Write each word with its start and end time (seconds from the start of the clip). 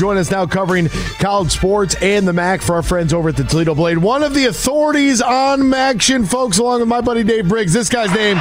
Join 0.00 0.16
us 0.16 0.30
now 0.30 0.46
covering 0.46 0.88
college 1.18 1.50
sports 1.50 1.94
and 2.00 2.26
the 2.26 2.32
MAC 2.32 2.62
for 2.62 2.76
our 2.76 2.82
friends 2.82 3.12
over 3.12 3.28
at 3.28 3.36
the 3.36 3.44
Toledo 3.44 3.74
Blade. 3.74 3.98
One 3.98 4.22
of 4.22 4.32
the 4.32 4.46
authorities 4.46 5.20
on 5.20 5.60
MACtion, 5.60 6.26
folks, 6.26 6.56
along 6.56 6.80
with 6.80 6.88
my 6.88 7.02
buddy 7.02 7.22
Dave 7.22 7.50
Briggs. 7.50 7.74
This 7.74 7.90
guy's 7.90 8.10
name 8.14 8.38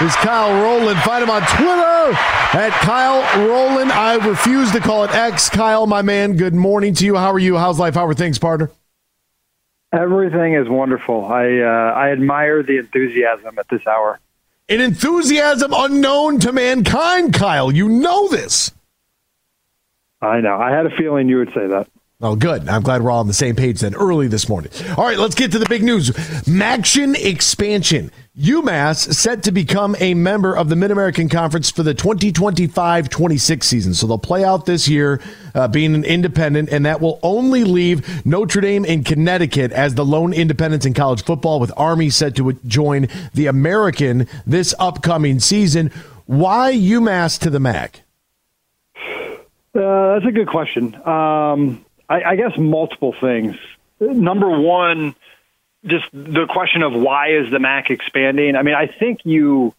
is 0.00 0.16
Kyle 0.16 0.54
Rowland. 0.62 0.98
Find 1.00 1.22
him 1.22 1.28
on 1.28 1.42
Twitter 1.42 2.18
at 2.56 2.70
Kyle 2.80 3.46
Rowland. 3.46 3.92
I 3.92 4.14
refuse 4.26 4.72
to 4.72 4.80
call 4.80 5.04
it 5.04 5.10
X. 5.10 5.50
Kyle, 5.50 5.86
my 5.86 6.00
man, 6.00 6.38
good 6.38 6.54
morning 6.54 6.94
to 6.94 7.04
you. 7.04 7.14
How 7.16 7.30
are 7.30 7.38
you? 7.38 7.58
How's 7.58 7.78
life? 7.78 7.92
How 7.92 8.06
are 8.06 8.14
things, 8.14 8.38
partner? 8.38 8.70
Everything 9.92 10.54
is 10.54 10.66
wonderful. 10.66 11.26
I 11.26 11.58
uh, 11.58 11.92
I 11.94 12.12
admire 12.12 12.62
the 12.62 12.78
enthusiasm 12.78 13.58
at 13.58 13.68
this 13.68 13.86
hour. 13.86 14.18
An 14.70 14.80
enthusiasm 14.80 15.72
unknown 15.74 16.40
to 16.40 16.52
mankind, 16.52 17.34
Kyle. 17.34 17.70
You 17.70 17.90
know 17.90 18.28
this. 18.28 18.72
I 20.22 20.40
know. 20.40 20.56
I 20.56 20.70
had 20.70 20.86
a 20.86 20.96
feeling 20.96 21.28
you 21.28 21.38
would 21.38 21.52
say 21.52 21.66
that. 21.66 21.88
Oh, 22.24 22.36
good. 22.36 22.68
I'm 22.68 22.82
glad 22.82 23.02
we're 23.02 23.10
all 23.10 23.18
on 23.18 23.26
the 23.26 23.34
same 23.34 23.56
page 23.56 23.80
then 23.80 23.96
early 23.96 24.28
this 24.28 24.48
morning. 24.48 24.70
All 24.96 25.04
right, 25.04 25.18
let's 25.18 25.34
get 25.34 25.50
to 25.52 25.58
the 25.58 25.68
big 25.68 25.82
news. 25.82 26.10
MACtion 26.46 27.16
expansion. 27.16 28.12
UMass 28.38 29.12
set 29.12 29.42
to 29.42 29.50
become 29.50 29.96
a 29.98 30.14
member 30.14 30.56
of 30.56 30.68
the 30.68 30.76
Mid 30.76 30.92
American 30.92 31.28
Conference 31.28 31.68
for 31.68 31.82
the 31.82 31.94
2025 31.94 33.08
26 33.08 33.66
season. 33.66 33.92
So 33.92 34.06
they'll 34.06 34.18
play 34.18 34.44
out 34.44 34.66
this 34.66 34.88
year 34.88 35.20
uh, 35.56 35.66
being 35.66 35.96
an 35.96 36.04
independent, 36.04 36.70
and 36.70 36.86
that 36.86 37.00
will 37.00 37.18
only 37.24 37.64
leave 37.64 38.24
Notre 38.24 38.60
Dame 38.60 38.86
and 38.88 39.04
Connecticut 39.04 39.72
as 39.72 39.96
the 39.96 40.04
lone 40.04 40.32
independents 40.32 40.86
in 40.86 40.94
college 40.94 41.24
football, 41.24 41.58
with 41.58 41.72
Army 41.76 42.08
set 42.08 42.36
to 42.36 42.52
join 42.68 43.08
the 43.34 43.46
American 43.46 44.28
this 44.46 44.76
upcoming 44.78 45.40
season. 45.40 45.90
Why 46.26 46.72
UMass 46.72 47.36
to 47.40 47.50
the 47.50 47.58
MAC? 47.58 48.02
Uh, 49.74 50.14
that's 50.14 50.26
a 50.26 50.32
good 50.32 50.48
question. 50.48 50.94
Um, 50.94 51.84
I, 52.08 52.22
I 52.22 52.36
guess 52.36 52.56
multiple 52.58 53.14
things. 53.18 53.56
Number 54.00 54.60
one, 54.60 55.14
just 55.84 56.06
the 56.12 56.46
question 56.46 56.82
of 56.82 56.92
why 56.92 57.34
is 57.36 57.50
the 57.50 57.58
MAC 57.58 57.90
expanding? 57.90 58.56
I 58.56 58.62
mean, 58.62 58.74
I 58.74 58.86
think 58.86 59.20
you 59.24 59.74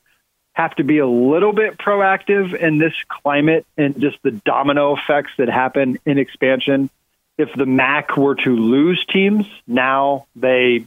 have 0.53 0.75
to 0.75 0.83
be 0.83 1.00
a 1.00 1.08
little 1.08 1.53
bit 1.53 1.77
proactive 1.77 2.53
in 2.55 2.77
this 2.77 2.94
climate 3.08 3.66
and 3.77 4.00
just 4.00 4.17
the 4.23 4.31
domino 4.31 4.95
effects 4.95 5.31
that 5.38 5.50
happen 5.50 6.00
in 6.05 6.17
expansion. 6.17 6.89
If 7.38 7.53
the 7.53 7.66
MAC 7.66 8.16
were 8.17 8.35
to 8.35 8.55
lose 8.55 9.03
teams, 9.05 9.45
now 9.67 10.28
they 10.35 10.85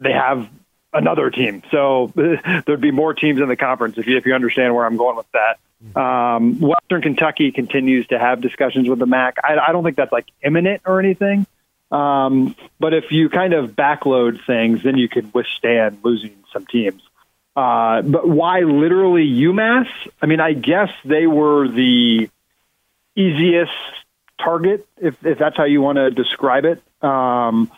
they 0.00 0.12
have 0.12 0.48
another 0.92 1.30
team. 1.30 1.62
So 1.70 2.12
there'd 2.16 2.80
be 2.80 2.90
more 2.90 3.14
teams 3.14 3.40
in 3.40 3.48
the 3.48 3.56
conference 3.56 3.98
if 3.98 4.06
you 4.06 4.16
if 4.16 4.26
you 4.26 4.34
understand 4.34 4.74
where 4.74 4.84
I'm 4.84 4.96
going 4.96 5.16
with 5.16 5.30
that. 5.32 5.58
Um, 5.96 6.60
Western 6.60 7.02
Kentucky 7.02 7.52
continues 7.52 8.06
to 8.08 8.18
have 8.18 8.40
discussions 8.40 8.88
with 8.88 8.98
the 8.98 9.06
MAC. 9.06 9.36
I, 9.42 9.56
I 9.58 9.72
don't 9.72 9.84
think 9.84 9.96
that's 9.96 10.12
like 10.12 10.26
imminent 10.42 10.82
or 10.86 11.00
anything. 11.00 11.46
Um, 11.90 12.56
but 12.80 12.94
if 12.94 13.10
you 13.10 13.28
kind 13.28 13.52
of 13.52 13.72
backload 13.72 14.44
things, 14.46 14.82
then 14.82 14.96
you 14.96 15.08
can 15.08 15.30
withstand 15.34 15.98
losing 16.02 16.36
some 16.52 16.66
teams. 16.66 17.02
Uh, 17.54 18.00
but 18.00 18.26
why 18.26 18.60
literally 18.60 19.26
UMass? 19.28 19.88
I 20.22 20.26
mean, 20.26 20.40
I 20.40 20.54
guess 20.54 20.90
they 21.04 21.26
were 21.26 21.68
the 21.68 22.30
easiest 23.14 23.72
target, 24.42 24.86
if, 24.98 25.24
if 25.24 25.38
that's 25.38 25.56
how 25.56 25.64
you 25.64 25.82
want 25.82 25.96
to 25.96 26.10
describe 26.10 26.64
it. 26.64 26.82
Um, 27.04 27.70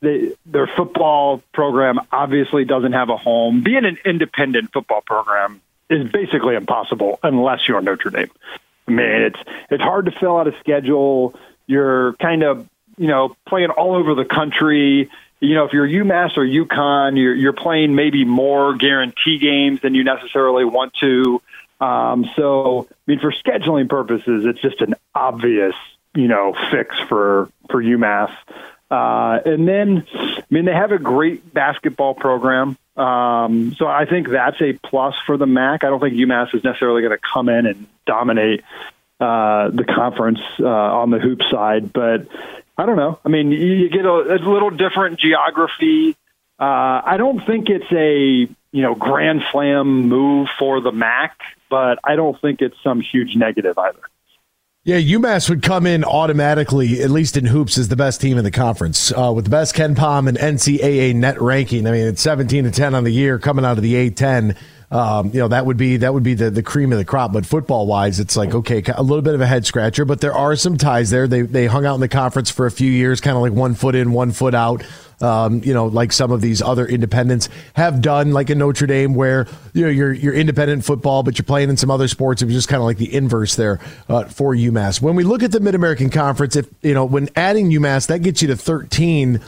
they, 0.00 0.32
their 0.44 0.66
football 0.66 1.42
program 1.54 2.00
obviously 2.12 2.66
doesn't 2.66 2.92
have 2.92 3.08
a 3.08 3.16
home. 3.16 3.62
Being 3.62 3.86
an 3.86 3.96
independent 4.04 4.72
football 4.72 5.00
program 5.00 5.62
is 5.90 6.10
basically 6.10 6.54
impossible 6.54 7.18
unless 7.22 7.68
you're 7.68 7.80
Notre 7.80 8.10
Dame. 8.10 8.30
I 8.86 8.90
mean, 8.90 9.06
it's 9.06 9.40
it's 9.70 9.82
hard 9.82 10.06
to 10.06 10.12
fill 10.12 10.38
out 10.38 10.48
a 10.48 10.58
schedule. 10.60 11.34
You're 11.66 12.14
kind 12.14 12.42
of 12.42 12.68
you 12.96 13.08
know 13.08 13.36
playing 13.46 13.70
all 13.70 13.94
over 13.94 14.14
the 14.14 14.24
country. 14.24 15.10
You 15.40 15.54
know, 15.54 15.64
if 15.64 15.72
you're 15.72 15.86
UMass 15.86 16.36
or 16.36 16.44
UConn, 16.44 17.18
you're 17.18 17.34
you're 17.34 17.52
playing 17.52 17.94
maybe 17.94 18.24
more 18.24 18.74
guarantee 18.74 19.38
games 19.38 19.80
than 19.80 19.94
you 19.94 20.04
necessarily 20.04 20.64
want 20.64 20.94
to. 21.00 21.42
Um, 21.80 22.30
so, 22.36 22.86
I 22.90 22.94
mean, 23.06 23.20
for 23.20 23.32
scheduling 23.32 23.88
purposes, 23.88 24.46
it's 24.46 24.60
just 24.60 24.80
an 24.80 24.94
obvious 25.14 25.74
you 26.14 26.28
know 26.28 26.54
fix 26.70 26.98
for 27.08 27.50
for 27.70 27.82
UMass. 27.82 28.32
Uh, 28.90 29.40
and 29.44 29.66
then, 29.66 30.06
mean, 30.54 30.64
they 30.64 30.72
have 30.72 30.92
a 30.92 30.98
great 30.98 31.52
basketball 31.52 32.14
program. 32.14 32.78
Um, 32.96 33.74
so 33.76 33.86
I 33.86 34.06
think 34.06 34.28
that's 34.28 34.60
a 34.60 34.72
plus 34.72 35.14
for 35.26 35.36
the 35.36 35.46
MAC. 35.46 35.84
I 35.84 35.88
don't 35.88 36.00
think 36.00 36.14
UMass 36.14 36.54
is 36.54 36.62
necessarily 36.62 37.02
going 37.02 37.16
to 37.16 37.22
come 37.32 37.48
in 37.48 37.66
and 37.66 37.86
dominate 38.06 38.62
uh, 39.20 39.70
the 39.70 39.84
conference 39.84 40.40
uh, 40.60 40.66
on 40.66 41.10
the 41.10 41.18
hoop 41.18 41.42
side, 41.50 41.92
but 41.92 42.26
I 42.76 42.86
don't 42.86 42.96
know. 42.96 43.18
I 43.24 43.28
mean, 43.28 43.52
you 43.52 43.88
get 43.88 44.04
a, 44.04 44.10
a 44.10 44.38
little 44.38 44.70
different 44.70 45.18
geography. 45.18 46.16
Uh, 46.58 47.02
I 47.04 47.16
don't 47.16 47.44
think 47.44 47.68
it's 47.68 47.90
a 47.92 48.48
you 48.72 48.82
know 48.82 48.94
grand 48.94 49.42
slam 49.50 50.08
move 50.08 50.48
for 50.58 50.80
the 50.80 50.92
MAC, 50.92 51.38
but 51.68 51.98
I 52.04 52.16
don't 52.16 52.40
think 52.40 52.60
it's 52.60 52.80
some 52.82 53.00
huge 53.00 53.36
negative 53.36 53.78
either. 53.78 54.00
Yeah, 54.86 54.98
UMass 54.98 55.48
would 55.48 55.62
come 55.62 55.86
in 55.86 56.04
automatically, 56.04 57.00
at 57.00 57.08
least 57.08 57.38
in 57.38 57.46
hoops, 57.46 57.78
as 57.78 57.88
the 57.88 57.96
best 57.96 58.20
team 58.20 58.36
in 58.36 58.44
the 58.44 58.50
conference 58.50 59.10
uh, 59.12 59.32
with 59.34 59.46
the 59.46 59.50
best 59.50 59.74
KenPom 59.74 60.28
and 60.28 60.36
NCAA 60.36 61.14
net 61.14 61.40
ranking. 61.40 61.86
I 61.86 61.90
mean, 61.90 62.06
it's 62.06 62.20
17 62.20 62.64
to 62.64 62.70
10 62.70 62.94
on 62.94 63.02
the 63.02 63.10
year 63.10 63.38
coming 63.38 63.64
out 63.64 63.78
of 63.78 63.82
the 63.82 64.10
A10. 64.10 64.54
Um, 64.94 65.30
you 65.32 65.40
know 65.40 65.48
that 65.48 65.66
would 65.66 65.76
be 65.76 65.98
that 65.98 66.14
would 66.14 66.22
be 66.22 66.34
the, 66.34 66.50
the 66.50 66.62
cream 66.62 66.92
of 66.92 66.98
the 66.98 67.04
crop. 67.04 67.32
But 67.32 67.44
football 67.44 67.86
wise, 67.86 68.20
it's 68.20 68.36
like 68.36 68.54
okay, 68.54 68.82
a 68.94 69.02
little 69.02 69.22
bit 69.22 69.34
of 69.34 69.40
a 69.40 69.46
head 69.46 69.66
scratcher. 69.66 70.04
But 70.04 70.20
there 70.20 70.32
are 70.32 70.54
some 70.56 70.78
ties 70.78 71.10
there. 71.10 71.26
They 71.26 71.42
they 71.42 71.66
hung 71.66 71.84
out 71.84 71.96
in 71.96 72.00
the 72.00 72.08
conference 72.08 72.50
for 72.50 72.64
a 72.64 72.70
few 72.70 72.90
years, 72.90 73.20
kind 73.20 73.36
of 73.36 73.42
like 73.42 73.52
one 73.52 73.74
foot 73.74 73.94
in, 73.94 74.12
one 74.12 74.30
foot 74.30 74.54
out 74.54 74.84
um, 75.20 75.62
you 75.64 75.72
know, 75.72 75.86
like 75.86 76.12
some 76.12 76.30
of 76.30 76.40
these 76.40 76.60
other 76.62 76.86
independents 76.86 77.48
have 77.74 78.00
done, 78.00 78.32
like 78.32 78.50
in 78.50 78.58
Notre 78.58 78.86
Dame, 78.86 79.14
where 79.14 79.46
you 79.72 79.84
know 79.84 79.90
you're 79.90 80.12
you're 80.12 80.34
independent 80.34 80.84
football, 80.84 81.22
but 81.22 81.38
you're 81.38 81.44
playing 81.44 81.70
in 81.70 81.76
some 81.76 81.90
other 81.90 82.08
sports. 82.08 82.42
It 82.42 82.46
was 82.46 82.54
just 82.54 82.68
kind 82.68 82.80
of 82.80 82.84
like 82.84 82.98
the 82.98 83.12
inverse 83.14 83.56
there 83.56 83.80
uh, 84.08 84.24
for 84.24 84.54
UMass. 84.54 85.00
When 85.00 85.14
we 85.14 85.24
look 85.24 85.42
at 85.42 85.52
the 85.52 85.60
Mid 85.60 85.74
American 85.74 86.10
Conference, 86.10 86.56
if 86.56 86.68
you 86.82 86.94
know, 86.94 87.04
when 87.04 87.28
adding 87.36 87.70
UMass, 87.70 88.08
that 88.08 88.20
gets 88.20 88.42
you 88.42 88.48
to 88.48 88.56
13. 88.56 89.40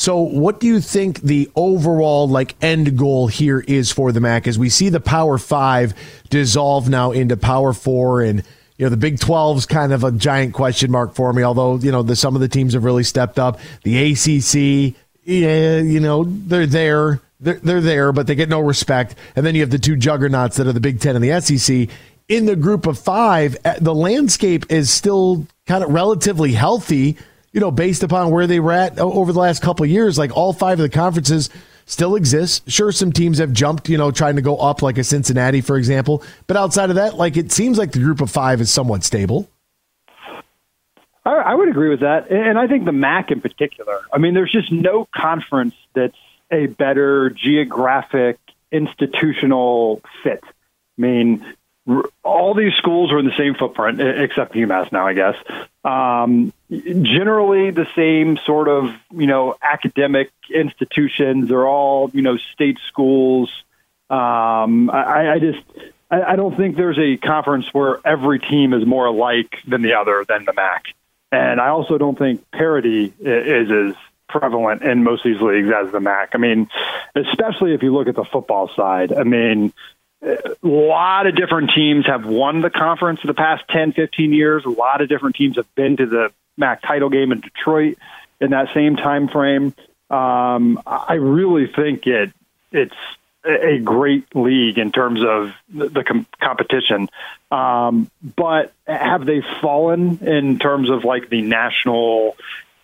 So, 0.00 0.16
what 0.20 0.60
do 0.60 0.66
you 0.66 0.80
think 0.80 1.20
the 1.20 1.50
overall 1.54 2.26
like 2.26 2.54
end 2.62 2.96
goal 2.96 3.26
here 3.26 3.60
is 3.60 3.92
for 3.92 4.12
the 4.12 4.20
MAC 4.20 4.46
as 4.46 4.58
we 4.58 4.70
see 4.70 4.88
the 4.88 4.98
Power 4.98 5.36
Five 5.36 5.92
dissolve 6.30 6.88
now 6.88 7.10
into 7.10 7.36
Power 7.36 7.74
Four 7.74 8.22
and 8.22 8.42
you 8.78 8.86
know, 8.86 8.88
the 8.88 8.96
Big 8.96 9.18
12's 9.18 9.66
kind 9.66 9.92
of 9.92 10.02
a 10.02 10.10
giant 10.10 10.54
question 10.54 10.90
mark 10.90 11.14
for 11.14 11.34
me, 11.34 11.42
although, 11.42 11.76
you 11.76 11.92
know, 11.92 12.02
the, 12.02 12.16
some 12.16 12.34
of 12.34 12.40
the 12.40 12.48
teams 12.48 12.72
have 12.72 12.82
really 12.82 13.04
stepped 13.04 13.38
up. 13.38 13.60
The 13.82 14.12
ACC, 14.12 14.96
yeah, 15.24 15.80
you 15.80 16.00
know, 16.00 16.24
they're 16.24 16.64
there. 16.64 17.20
They're, 17.38 17.60
they're 17.62 17.82
there, 17.82 18.10
but 18.12 18.26
they 18.26 18.34
get 18.34 18.48
no 18.48 18.60
respect. 18.60 19.16
And 19.36 19.44
then 19.44 19.54
you 19.54 19.60
have 19.60 19.68
the 19.68 19.78
two 19.78 19.96
juggernauts 19.96 20.56
that 20.56 20.66
are 20.66 20.72
the 20.72 20.80
Big 20.80 21.00
Ten 21.00 21.14
and 21.14 21.22
the 21.22 21.38
SEC. 21.42 21.90
In 22.26 22.46
the 22.46 22.56
group 22.56 22.86
of 22.86 22.98
five, 22.98 23.54
uh, 23.66 23.74
the 23.82 23.94
landscape 23.94 24.64
is 24.70 24.90
still 24.90 25.46
kind 25.66 25.84
of 25.84 25.90
relatively 25.90 26.52
healthy, 26.52 27.18
you 27.52 27.60
know, 27.60 27.70
based 27.70 28.02
upon 28.02 28.30
where 28.30 28.46
they 28.46 28.60
were 28.60 28.72
at 28.72 28.98
over 28.98 29.32
the 29.32 29.38
last 29.38 29.62
couple 29.62 29.84
of 29.84 29.90
years. 29.90 30.18
Like 30.18 30.36
all 30.36 30.52
five 30.52 30.78
of 30.78 30.82
the 30.82 30.88
conferences 30.88 31.50
still 31.86 32.14
exist. 32.14 32.70
Sure, 32.70 32.92
some 32.92 33.12
teams 33.12 33.38
have 33.38 33.52
jumped, 33.52 33.88
you 33.88 33.98
know, 33.98 34.10
trying 34.10 34.36
to 34.36 34.42
go 34.42 34.56
up, 34.56 34.82
like 34.82 34.98
a 34.98 35.04
Cincinnati, 35.04 35.60
for 35.60 35.76
example. 35.76 36.22
But 36.46 36.56
outside 36.56 36.90
of 36.90 36.96
that, 36.96 37.16
like 37.16 37.36
it 37.36 37.52
seems 37.52 37.78
like 37.78 37.92
the 37.92 37.98
group 37.98 38.20
of 38.20 38.30
five 38.30 38.60
is 38.60 38.70
somewhat 38.70 39.04
stable. 39.04 39.48
I, 41.24 41.30
I 41.30 41.54
would 41.54 41.68
agree 41.68 41.90
with 41.90 42.00
that, 42.00 42.30
and 42.30 42.58
I 42.58 42.66
think 42.66 42.84
the 42.84 42.92
MAC 42.92 43.30
in 43.30 43.40
particular. 43.40 44.00
I 44.12 44.18
mean, 44.18 44.34
there's 44.34 44.52
just 44.52 44.72
no 44.72 45.06
conference 45.14 45.74
that's 45.94 46.16
a 46.50 46.66
better 46.66 47.30
geographic 47.30 48.38
institutional 48.72 50.02
fit. 50.22 50.42
I 50.44 50.52
mean, 50.96 51.44
all 52.22 52.54
these 52.54 52.74
schools 52.74 53.12
are 53.12 53.18
in 53.18 53.26
the 53.26 53.36
same 53.36 53.54
footprint, 53.54 54.00
except 54.00 54.54
UMass 54.54 54.92
now, 54.92 55.06
I 55.06 55.14
guess. 55.14 55.36
Um, 55.84 56.52
generally, 56.70 57.70
the 57.70 57.86
same 57.96 58.36
sort 58.44 58.68
of 58.68 58.94
you 59.10 59.26
know 59.26 59.56
academic 59.62 60.30
institutions. 60.52 61.48
They're 61.48 61.66
all 61.66 62.10
you 62.12 62.22
know 62.22 62.36
state 62.36 62.78
schools. 62.88 63.50
Um, 64.08 64.90
I, 64.90 65.32
I 65.32 65.38
just 65.38 65.60
I, 66.10 66.22
I 66.22 66.36
don't 66.36 66.56
think 66.56 66.76
there's 66.76 66.98
a 66.98 67.16
conference 67.16 67.66
where 67.72 67.98
every 68.04 68.38
team 68.38 68.72
is 68.74 68.84
more 68.86 69.06
alike 69.06 69.58
than 69.66 69.82
the 69.82 69.94
other 69.94 70.24
than 70.28 70.44
the 70.44 70.52
MAC. 70.52 70.86
And 71.32 71.60
I 71.60 71.68
also 71.68 71.96
don't 71.96 72.18
think 72.18 72.50
parity 72.50 73.12
is 73.20 73.70
as 73.70 73.96
prevalent 74.28 74.82
in 74.82 75.04
most 75.04 75.24
of 75.24 75.32
these 75.32 75.40
leagues 75.40 75.68
as 75.70 75.92
the 75.92 76.00
MAC. 76.00 76.30
I 76.34 76.38
mean, 76.38 76.68
especially 77.14 77.74
if 77.74 77.82
you 77.82 77.92
look 77.92 78.08
at 78.08 78.16
the 78.16 78.24
football 78.24 78.68
side. 78.74 79.12
I 79.12 79.22
mean, 79.24 79.72
a 80.22 80.54
lot 80.62 81.26
of 81.26 81.34
different 81.34 81.70
teams 81.74 82.06
have 82.06 82.26
won 82.26 82.60
the 82.60 82.70
conference 82.70 83.20
in 83.22 83.28
the 83.28 83.34
past 83.34 83.64
10, 83.70 83.92
15 83.92 84.32
years. 84.32 84.64
A 84.64 84.70
lot 84.70 85.00
of 85.00 85.08
different 85.08 85.36
teams 85.36 85.56
have 85.56 85.72
been 85.74 85.96
to 85.96 86.06
the 86.06 86.32
MAC 86.56 86.82
title 86.82 87.08
game 87.08 87.32
in 87.32 87.40
Detroit 87.40 87.96
in 88.40 88.50
that 88.50 88.68
same 88.74 88.96
time 88.96 89.28
frame. 89.28 89.74
Um, 90.10 90.80
I 90.86 91.14
really 91.14 91.66
think 91.66 92.06
it 92.06 92.32
it's 92.72 92.94
a 93.44 93.78
great 93.78 94.34
league 94.34 94.78
in 94.78 94.92
terms 94.92 95.22
of 95.24 95.52
the 95.72 96.04
com- 96.04 96.26
competition. 96.40 97.08
Um, 97.50 98.10
but 98.22 98.72
have 98.86 99.24
they 99.24 99.42
fallen 99.62 100.18
in 100.18 100.58
terms 100.58 100.90
of 100.90 101.04
like 101.04 101.30
the 101.30 101.40
national 101.40 102.36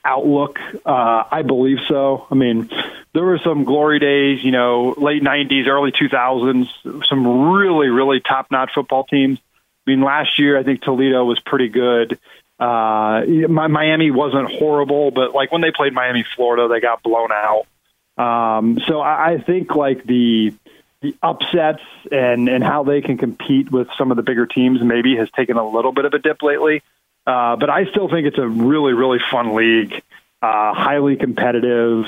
outlook? 0.07 0.61
Uh, 0.85 1.25
I 1.31 1.43
believe 1.43 1.79
so. 1.89 2.27
I 2.31 2.35
mean, 2.35 2.71
there 3.13 3.25
were 3.25 3.39
some 3.39 3.65
glory 3.65 3.99
days, 3.99 4.45
you 4.45 4.51
know, 4.51 4.95
late 4.97 5.23
90s, 5.23 5.67
early 5.67 5.93
2000s, 5.93 7.07
some 7.07 7.51
really, 7.51 7.89
really 7.89 8.21
top 8.21 8.51
notch 8.51 8.73
football 8.75 9.05
teams. 9.05 9.39
I 9.87 9.91
mean, 9.91 10.03
last 10.03 10.39
year, 10.39 10.59
I 10.59 10.63
think 10.63 10.83
Toledo 10.83 11.25
was 11.25 11.41
pretty 11.41 11.69
good. 11.69 12.19
Uh, 12.59 13.23
Miami 13.49 14.11
wasn't 14.11 14.51
horrible, 14.51 15.11
but 15.11 15.35
like 15.35 15.53
when 15.53 15.61
they 15.61 15.71
played 15.71 15.93
Miami, 15.93 16.25
Florida, 16.35 16.69
they 16.69 16.81
got 16.81 17.03
blown 17.03 17.31
out. 17.31 17.67
Um, 18.17 18.81
so 18.87 19.01
I, 19.01 19.33
I 19.33 19.39
think 19.39 19.75
like 19.75 20.05
the 20.05 20.55
the 21.03 21.15
upsets 21.23 21.83
and 22.11 22.49
and 22.49 22.65
how 22.65 22.83
they 22.83 23.03
can 23.03 23.19
compete 23.19 23.71
with 23.71 23.89
some 23.99 24.11
of 24.11 24.17
the 24.17 24.23
bigger 24.23 24.47
teams 24.47 24.83
maybe 24.83 25.17
has 25.17 25.31
taken 25.31 25.59
a 25.59 25.69
little 25.69 25.93
bit 25.93 26.07
of 26.07 26.15
a 26.15 26.19
dip 26.19 26.43
lately. 26.43 26.83
Uh, 27.27 27.57
but 27.57 27.71
I 27.71 27.87
still 27.87 28.09
think 28.09 28.27
it's 28.27 28.39
a 28.39 28.47
really 28.47 28.93
really 28.93 29.19
fun 29.31 29.55
league, 29.55 29.95
uh, 30.43 30.75
highly 30.75 31.17
competitive. 31.17 32.07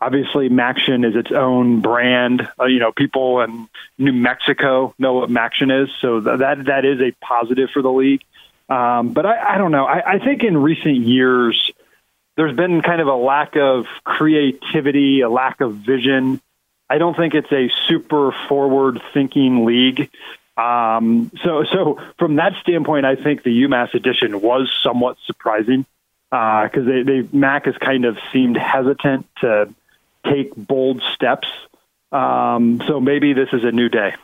Obviously, 0.00 0.48
MACtion 0.48 1.08
is 1.08 1.16
its 1.16 1.32
own 1.32 1.80
brand. 1.80 2.46
Uh, 2.60 2.64
you 2.64 2.78
know, 2.78 2.92
people 2.92 3.40
in 3.40 3.68
New 3.98 4.12
Mexico 4.12 4.94
know 4.98 5.14
what 5.14 5.30
MACtion 5.30 5.84
is, 5.84 5.90
so 6.00 6.20
that 6.20 6.64
that 6.66 6.84
is 6.84 7.00
a 7.00 7.12
positive 7.24 7.70
for 7.70 7.82
the 7.82 7.92
league. 7.92 8.22
Um, 8.68 9.12
but 9.12 9.26
I, 9.26 9.54
I 9.54 9.58
don't 9.58 9.72
know. 9.72 9.84
I, 9.84 10.14
I 10.14 10.18
think 10.18 10.42
in 10.42 10.56
recent 10.56 10.96
years 10.96 11.72
there's 12.36 12.56
been 12.56 12.82
kind 12.82 13.00
of 13.00 13.06
a 13.06 13.14
lack 13.14 13.56
of 13.56 13.86
creativity, 14.02 15.20
a 15.20 15.28
lack 15.28 15.60
of 15.60 15.74
vision. 15.76 16.40
I 16.88 16.98
don't 16.98 17.16
think 17.16 17.34
it's 17.34 17.52
a 17.52 17.70
super 17.86 18.32
forward 18.48 19.00
thinking 19.12 19.64
league. 19.64 20.10
Um, 20.56 21.32
so, 21.42 21.64
so 21.64 22.00
from 22.18 22.36
that 22.36 22.52
standpoint, 22.60 23.06
I 23.06 23.16
think 23.16 23.42
the 23.42 23.50
UMass 23.62 23.94
edition 23.94 24.40
was 24.40 24.72
somewhat 24.82 25.16
surprising 25.26 25.84
because 26.30 26.70
uh, 26.76 26.84
they, 26.84 27.02
they 27.02 27.28
Mac 27.32 27.66
has 27.66 27.76
kind 27.76 28.04
of 28.04 28.18
seemed 28.32 28.56
hesitant 28.56 29.26
to 29.40 29.72
take 30.24 30.54
bold 30.56 31.02
steps. 31.14 31.48
Um, 32.12 32.82
so 32.86 33.00
maybe 33.00 33.32
this 33.32 33.48
is 33.52 33.64
a 33.64 33.72
new 33.72 33.88
day. 33.88 34.14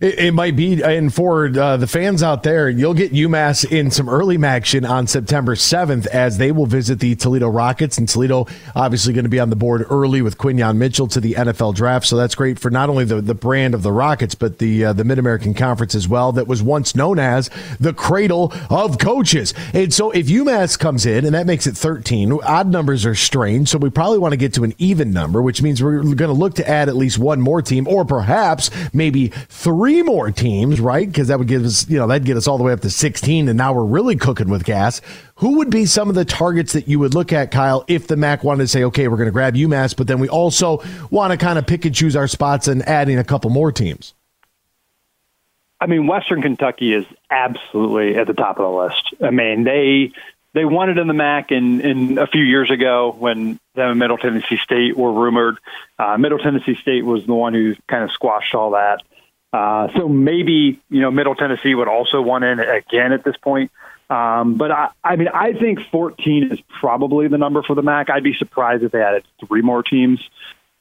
It, 0.00 0.18
it, 0.18 0.32
might 0.32 0.56
be, 0.56 0.82
and 0.82 1.12
for 1.12 1.46
uh, 1.46 1.76
the 1.76 1.86
fans 1.86 2.22
out 2.22 2.42
there, 2.42 2.70
you'll 2.70 2.94
get 2.94 3.12
UMass 3.12 3.70
in 3.70 3.90
some 3.90 4.08
early 4.08 4.42
action 4.42 4.86
on 4.86 5.06
September 5.06 5.54
7th 5.54 6.06
as 6.06 6.38
they 6.38 6.52
will 6.52 6.64
visit 6.64 7.00
the 7.00 7.16
Toledo 7.16 7.48
Rockets. 7.48 7.98
And 7.98 8.08
Toledo 8.08 8.46
obviously 8.74 9.12
going 9.12 9.26
to 9.26 9.28
be 9.28 9.38
on 9.38 9.50
the 9.50 9.56
board 9.56 9.84
early 9.90 10.22
with 10.22 10.38
Quinyon 10.38 10.78
Mitchell 10.78 11.06
to 11.08 11.20
the 11.20 11.34
NFL 11.34 11.74
draft. 11.74 12.06
So 12.06 12.16
that's 12.16 12.34
great 12.34 12.58
for 12.58 12.70
not 12.70 12.88
only 12.88 13.04
the, 13.04 13.20
the 13.20 13.34
brand 13.34 13.74
of 13.74 13.82
the 13.82 13.92
Rockets, 13.92 14.34
but 14.34 14.56
the 14.56 14.86
uh, 14.86 14.92
the 14.94 15.04
Mid 15.04 15.18
American 15.18 15.52
Conference 15.52 15.94
as 15.94 16.08
well, 16.08 16.32
that 16.32 16.48
was 16.48 16.62
once 16.62 16.94
known 16.94 17.18
as 17.18 17.50
the 17.78 17.92
cradle 17.92 18.54
of 18.70 18.96
coaches. 18.96 19.52
And 19.74 19.92
so 19.92 20.12
if 20.12 20.28
UMass 20.28 20.78
comes 20.78 21.04
in, 21.04 21.26
and 21.26 21.34
that 21.34 21.46
makes 21.46 21.66
it 21.66 21.76
13, 21.76 22.38
odd 22.42 22.68
numbers 22.68 23.04
are 23.04 23.14
strange. 23.14 23.68
So 23.68 23.76
we 23.76 23.90
probably 23.90 24.18
want 24.18 24.32
to 24.32 24.38
get 24.38 24.54
to 24.54 24.64
an 24.64 24.72
even 24.78 25.12
number, 25.12 25.42
which 25.42 25.60
means 25.60 25.82
we're 25.82 26.00
going 26.00 26.16
to 26.16 26.32
look 26.32 26.54
to 26.54 26.66
add 26.66 26.88
at 26.88 26.96
least 26.96 27.18
one 27.18 27.42
more 27.42 27.60
team, 27.60 27.86
or 27.86 28.06
perhaps 28.06 28.70
maybe 28.94 29.28
three 29.28 29.89
three 29.90 30.02
more 30.04 30.30
teams, 30.30 30.80
right? 30.80 31.08
Because 31.08 31.28
that 31.28 31.38
would 31.38 31.48
give 31.48 31.64
us, 31.64 31.88
you 31.88 31.98
know, 31.98 32.06
that'd 32.06 32.24
get 32.24 32.36
us 32.36 32.46
all 32.46 32.58
the 32.58 32.62
way 32.62 32.72
up 32.72 32.80
to 32.80 32.90
16, 32.90 33.48
and 33.48 33.58
now 33.58 33.72
we're 33.72 33.84
really 33.84 34.14
cooking 34.14 34.48
with 34.48 34.62
gas. 34.62 35.00
Who 35.36 35.58
would 35.58 35.68
be 35.68 35.84
some 35.84 36.08
of 36.08 36.14
the 36.14 36.24
targets 36.24 36.74
that 36.74 36.86
you 36.86 37.00
would 37.00 37.12
look 37.12 37.32
at, 37.32 37.50
Kyle, 37.50 37.84
if 37.88 38.06
the 38.06 38.16
MAC 38.16 38.44
wanted 38.44 38.62
to 38.62 38.68
say, 38.68 38.84
okay, 38.84 39.08
we're 39.08 39.16
going 39.16 39.26
to 39.26 39.32
grab 39.32 39.54
UMass, 39.54 39.96
but 39.96 40.06
then 40.06 40.20
we 40.20 40.28
also 40.28 40.80
want 41.10 41.32
to 41.32 41.36
kind 41.36 41.58
of 41.58 41.66
pick 41.66 41.84
and 41.84 41.94
choose 41.94 42.14
our 42.14 42.28
spots 42.28 42.68
and 42.68 42.82
adding 42.82 43.18
a 43.18 43.24
couple 43.24 43.50
more 43.50 43.72
teams? 43.72 44.14
I 45.80 45.86
mean, 45.86 46.06
Western 46.06 46.40
Kentucky 46.40 46.94
is 46.94 47.06
absolutely 47.28 48.14
at 48.16 48.28
the 48.28 48.34
top 48.34 48.60
of 48.60 48.70
the 48.70 48.78
list. 48.78 49.14
I 49.20 49.30
mean, 49.30 49.64
they 49.64 50.12
they 50.52 50.62
it 50.62 50.98
in 50.98 51.06
the 51.08 51.14
MAC 51.14 51.50
in, 51.50 51.80
in 51.80 52.18
a 52.18 52.26
few 52.28 52.42
years 52.42 52.70
ago 52.70 53.14
when 53.18 53.58
them 53.74 53.90
and 53.90 53.98
Middle 53.98 54.18
Tennessee 54.18 54.58
State 54.58 54.96
were 54.96 55.12
rumored. 55.12 55.58
Uh, 55.98 56.16
Middle 56.18 56.38
Tennessee 56.38 56.76
State 56.76 57.04
was 57.04 57.24
the 57.24 57.34
one 57.34 57.54
who 57.54 57.74
kind 57.88 58.04
of 58.04 58.12
squashed 58.12 58.54
all 58.54 58.72
that. 58.72 59.00
Uh, 59.52 59.88
so 59.96 60.08
maybe 60.08 60.80
you 60.90 61.00
know 61.00 61.10
Middle 61.10 61.34
Tennessee 61.34 61.74
would 61.74 61.88
also 61.88 62.22
want 62.22 62.44
in 62.44 62.60
again 62.60 63.12
at 63.12 63.24
this 63.24 63.36
point. 63.36 63.70
Um, 64.08 64.54
but 64.56 64.72
I, 64.72 64.88
I 65.04 65.16
mean, 65.16 65.28
I 65.28 65.52
think 65.52 65.80
14 65.92 66.52
is 66.52 66.60
probably 66.80 67.28
the 67.28 67.38
number 67.38 67.62
for 67.62 67.76
the 67.76 67.82
MAC. 67.82 68.10
I'd 68.10 68.24
be 68.24 68.34
surprised 68.34 68.82
if 68.82 68.90
they 68.90 69.02
added 69.02 69.24
three 69.46 69.62
more 69.62 69.84
teams. 69.84 70.20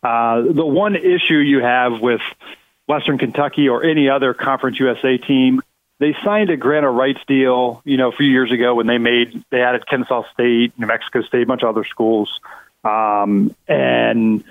Uh, 0.02 0.42
the 0.42 0.66
one 0.66 0.96
issue 0.96 1.36
you 1.36 1.62
have 1.62 2.02
with 2.02 2.22
Western 2.88 3.20
Kentucky 3.20 3.70
or 3.70 3.84
any 3.84 4.10
other 4.10 4.34
Conference 4.34 4.80
USA 4.80 5.18
team, 5.18 5.62
they 6.00 6.16
signed 6.24 6.50
a 6.50 6.58
grant 6.58 6.88
of 6.88 6.96
rights 6.96 7.20
deal, 7.28 7.84
you 7.86 7.98
know, 7.98 8.10
a 8.10 8.12
few 8.12 8.26
years 8.26 8.52
ago 8.52 8.74
when 8.74 8.88
they 8.88 8.98
made 8.98 9.44
they 9.52 9.62
added 9.62 9.86
Kennesaw 9.86 10.24
State, 10.34 10.74
New 10.80 10.88
Mexico 10.88 11.22
State, 11.22 11.44
a 11.44 11.46
bunch 11.46 11.62
of 11.62 11.70
other 11.70 11.84
schools, 11.84 12.40
um, 12.84 13.56
and 13.68 14.44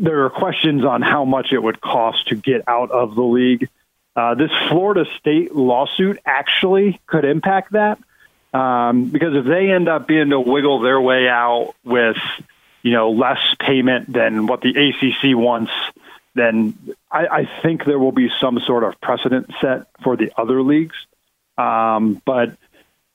there 0.00 0.24
are 0.24 0.30
questions 0.30 0.84
on 0.84 1.02
how 1.02 1.24
much 1.24 1.52
it 1.52 1.62
would 1.62 1.80
cost 1.80 2.28
to 2.28 2.34
get 2.34 2.66
out 2.66 2.90
of 2.90 3.14
the 3.14 3.22
league. 3.22 3.68
Uh, 4.16 4.34
this 4.34 4.50
Florida 4.68 5.04
State 5.18 5.54
lawsuit 5.54 6.18
actually 6.26 7.00
could 7.06 7.24
impact 7.24 7.72
that 7.72 7.98
um, 8.52 9.04
because 9.04 9.36
if 9.36 9.44
they 9.44 9.70
end 9.70 9.88
up 9.88 10.08
being 10.08 10.30
to 10.30 10.40
wiggle 10.40 10.80
their 10.80 11.00
way 11.00 11.28
out 11.28 11.74
with 11.84 12.16
you 12.82 12.92
know 12.92 13.10
less 13.10 13.38
payment 13.60 14.12
than 14.12 14.46
what 14.46 14.60
the 14.62 14.70
ACC 14.70 15.36
wants, 15.36 15.70
then 16.34 16.76
I, 17.10 17.26
I 17.26 17.60
think 17.62 17.84
there 17.84 17.98
will 17.98 18.12
be 18.12 18.30
some 18.40 18.58
sort 18.60 18.84
of 18.84 19.00
precedent 19.00 19.52
set 19.60 19.86
for 20.02 20.16
the 20.16 20.32
other 20.36 20.62
leagues. 20.62 20.96
Um, 21.56 22.20
but 22.24 22.56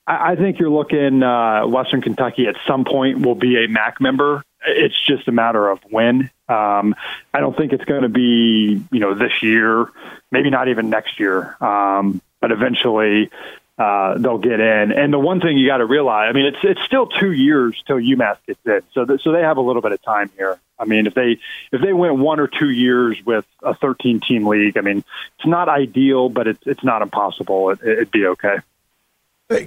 I, 0.06 0.32
I 0.32 0.36
think 0.36 0.58
you're 0.58 0.70
looking 0.70 1.22
uh, 1.22 1.66
Western 1.66 2.00
Kentucky 2.00 2.46
at 2.46 2.56
some 2.66 2.84
point 2.84 3.20
will 3.20 3.34
be 3.34 3.62
a 3.62 3.68
MAC 3.68 4.00
member. 4.00 4.42
It's 4.66 5.00
just 5.06 5.28
a 5.28 5.32
matter 5.32 5.68
of 5.68 5.80
when. 5.90 6.30
Um, 6.48 6.94
I 7.32 7.40
don't 7.40 7.56
think 7.56 7.72
it's 7.72 7.84
going 7.84 8.02
to 8.02 8.08
be, 8.08 8.82
you 8.90 9.00
know, 9.00 9.14
this 9.14 9.42
year, 9.42 9.86
maybe 10.30 10.50
not 10.50 10.68
even 10.68 10.90
next 10.90 11.18
year, 11.18 11.56
um, 11.62 12.20
but 12.40 12.52
eventually 12.52 13.30
uh, 13.78 14.16
they'll 14.18 14.38
get 14.38 14.60
in. 14.60 14.92
And 14.92 15.12
the 15.12 15.18
one 15.18 15.40
thing 15.40 15.58
you 15.58 15.66
got 15.66 15.78
to 15.78 15.86
realize, 15.86 16.28
I 16.30 16.32
mean, 16.32 16.46
it's 16.46 16.58
it's 16.62 16.82
still 16.82 17.06
two 17.06 17.32
years 17.32 17.82
till 17.86 17.96
UMass 17.96 18.38
gets 18.46 18.60
in, 18.64 18.80
so 18.92 19.04
th- 19.04 19.22
so 19.22 19.32
they 19.32 19.42
have 19.42 19.56
a 19.56 19.60
little 19.60 19.82
bit 19.82 19.92
of 19.92 20.02
time 20.02 20.30
here. 20.36 20.58
I 20.78 20.84
mean, 20.84 21.06
if 21.06 21.14
they 21.14 21.38
if 21.72 21.80
they 21.82 21.92
went 21.92 22.16
one 22.16 22.40
or 22.40 22.48
two 22.48 22.70
years 22.70 23.18
with 23.24 23.44
a 23.62 23.74
13 23.74 24.20
team 24.20 24.46
league, 24.46 24.78
I 24.78 24.80
mean, 24.80 25.04
it's 25.38 25.46
not 25.46 25.68
ideal, 25.68 26.28
but 26.28 26.46
it's 26.46 26.66
it's 26.66 26.84
not 26.84 27.02
impossible. 27.02 27.70
It, 27.70 27.80
it'd 27.82 28.10
be 28.10 28.26
okay. 28.26 28.56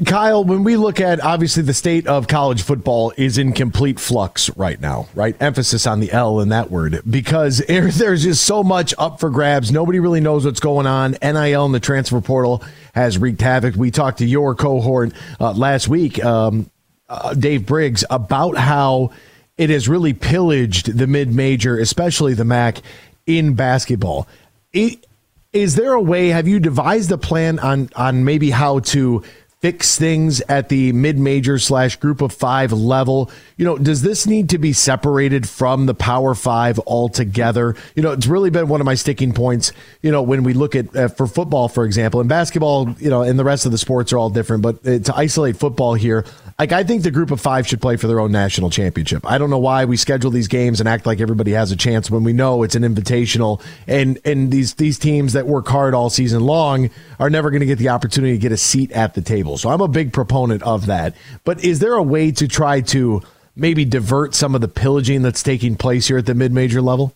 Kyle, 0.06 0.44
when 0.44 0.66
we 0.66 0.76
look 0.76 1.00
at 1.00 1.22
obviously 1.22 1.64
the 1.64 1.74
state 1.74 2.06
of 2.06 2.28
college 2.28 2.64
football 2.64 3.14
is 3.16 3.38
in 3.38 3.54
complete 3.54 3.98
flux 3.98 4.50
right 4.58 4.80
now, 4.82 5.08
right? 5.16 5.42
Emphasis 5.42 5.88
on 5.88 6.02
the 6.02 6.12
L 6.12 6.42
in 6.42 6.50
that 6.50 6.70
word 6.70 7.02
because 7.10 7.60
there's 7.68 8.24
just 8.24 8.44
so 8.44 8.62
much 8.62 8.94
up 8.98 9.22
for 9.22 9.30
grabs. 9.30 9.72
Nobody 9.72 10.02
really 10.02 10.20
knows 10.20 10.44
what's 10.44 10.60
going 10.60 10.86
on. 10.86 11.16
NIL 11.22 11.64
and 11.64 11.74
the 11.74 11.80
transfer 11.80 12.20
portal 12.20 12.62
has 12.94 13.18
wreaked 13.18 13.40
havoc. 13.40 13.76
We 13.76 13.90
talked 13.90 14.18
to 14.18 14.26
your 14.26 14.54
cohort 14.54 15.14
uh, 15.40 15.54
last 15.54 15.88
week, 15.88 16.22
um, 16.26 16.70
uh, 17.08 17.34
Dave 17.34 17.66
Briggs, 17.66 18.04
about 18.10 18.58
how 18.58 19.12
it 19.58 19.70
has 19.70 19.88
really 19.88 20.12
pillaged 20.12 20.98
the 20.98 21.08
mid 21.08 21.34
major, 21.34 21.80
especially 21.80 22.34
the 22.34 22.44
MAC, 22.44 22.82
in 23.26 23.54
basketball. 23.54 24.28
It, 24.74 25.08
is 25.54 25.76
there 25.76 25.94
a 25.94 26.02
way? 26.02 26.28
Have 26.28 26.50
you 26.50 26.60
devised 26.60 27.14
a 27.14 27.18
plan 27.18 27.60
on 27.60 27.90
on 27.96 28.26
maybe 28.26 28.52
how 28.52 28.80
to 28.80 29.24
fix 29.62 29.98
things 29.98 30.40
at 30.42 30.70
the 30.70 30.94
mid-major 30.94 31.60
slash 31.60 31.98
group 31.98 32.22
of 32.22 32.32
five 32.32 32.72
level 32.72 33.30
you 33.58 33.66
know 33.66 33.78
does 33.78 34.02
this 34.02 34.26
need 34.26 34.50
to 34.50 34.58
be 34.58 34.72
separated 34.72 35.48
from 35.48 35.86
the 35.86 35.94
power 35.94 36.34
five 36.34 36.80
altogether 36.88 37.76
you 37.94 38.02
know 38.02 38.12
it's 38.12 38.26
really 38.26 38.50
been 38.50 38.70
one 38.70 38.80
of 38.80 38.86
my 38.86 38.96
sticking 38.96 39.34
points 39.34 39.74
you 40.02 40.12
know 40.12 40.22
when 40.22 40.44
we 40.44 40.54
look 40.54 40.76
at 40.76 40.96
uh, 40.96 41.10
for 41.10 41.28
football 41.28 41.68
for 41.68 41.84
example 41.84 42.22
and 42.22 42.30
basketball 42.30 42.90
you 43.00 43.10
know 43.10 43.22
and 43.22 43.38
the 43.38 43.44
rest 43.44 43.66
of 43.66 43.74
the 43.74 43.78
sports 43.78 44.14
are 44.14 44.18
all 44.18 44.30
different 44.30 44.64
but 44.64 44.76
uh, 44.88 45.00
to 45.00 45.14
isolate 45.16 45.58
football 45.58 45.94
here 45.94 46.24
like 46.60 46.74
I 46.74 46.84
think 46.84 47.04
the 47.04 47.12
group 47.12 47.32
of 47.32 47.40
five 47.40 47.66
should 47.66 47.80
play 47.80 47.96
for 47.96 48.08
their 48.08 48.20
own 48.20 48.34
national 48.34 48.70
championship. 48.70 49.26
I 49.26 49.38
don't 49.38 49.50
know 49.50 49.60
why 49.60 49.86
we 49.86 49.96
schedule 49.96 50.30
these 50.30 50.50
games 50.50 50.82
and 50.82 50.90
act 50.90 51.06
like 51.06 51.22
everybody 51.22 51.52
has 51.52 51.72
a 51.72 51.78
chance 51.78 52.12
when 52.12 52.26
we 52.26 52.34
know 52.34 52.64
it's 52.64 52.76
an 52.76 52.84
invitational 52.84 53.62
and 53.88 54.20
and 54.26 54.52
these 54.52 54.74
these 54.74 55.00
teams 55.00 55.34
that 55.34 55.48
work 55.48 55.70
hard 55.70 55.94
all 55.94 56.10
season 56.10 56.42
long 56.42 56.90
are 57.18 57.30
never 57.30 57.50
going 57.50 57.62
to 57.62 57.66
get 57.66 57.78
the 57.78 57.88
opportunity 57.88 58.34
to 58.34 58.38
get 58.38 58.52
a 58.52 58.58
seat 58.58 58.92
at 58.92 59.14
the 59.14 59.22
table. 59.22 59.49
So 59.58 59.70
I'm 59.70 59.82
a 59.82 59.88
big 59.88 60.14
proponent 60.14 60.64
of 60.64 60.86
that. 60.88 61.16
But 61.44 61.64
is 61.64 61.80
there 61.80 61.94
a 61.94 62.04
way 62.04 62.32
to 62.32 62.48
try 62.48 62.82
to 62.82 63.22
maybe 63.56 63.86
divert 63.86 64.34
some 64.36 64.56
of 64.56 64.62
the 64.62 64.68
pillaging 64.68 65.22
that's 65.22 65.44
taking 65.44 65.76
place 65.76 66.08
here 66.08 66.18
at 66.18 66.26
the 66.26 66.36
mid-major 66.36 66.82
level? 66.82 67.16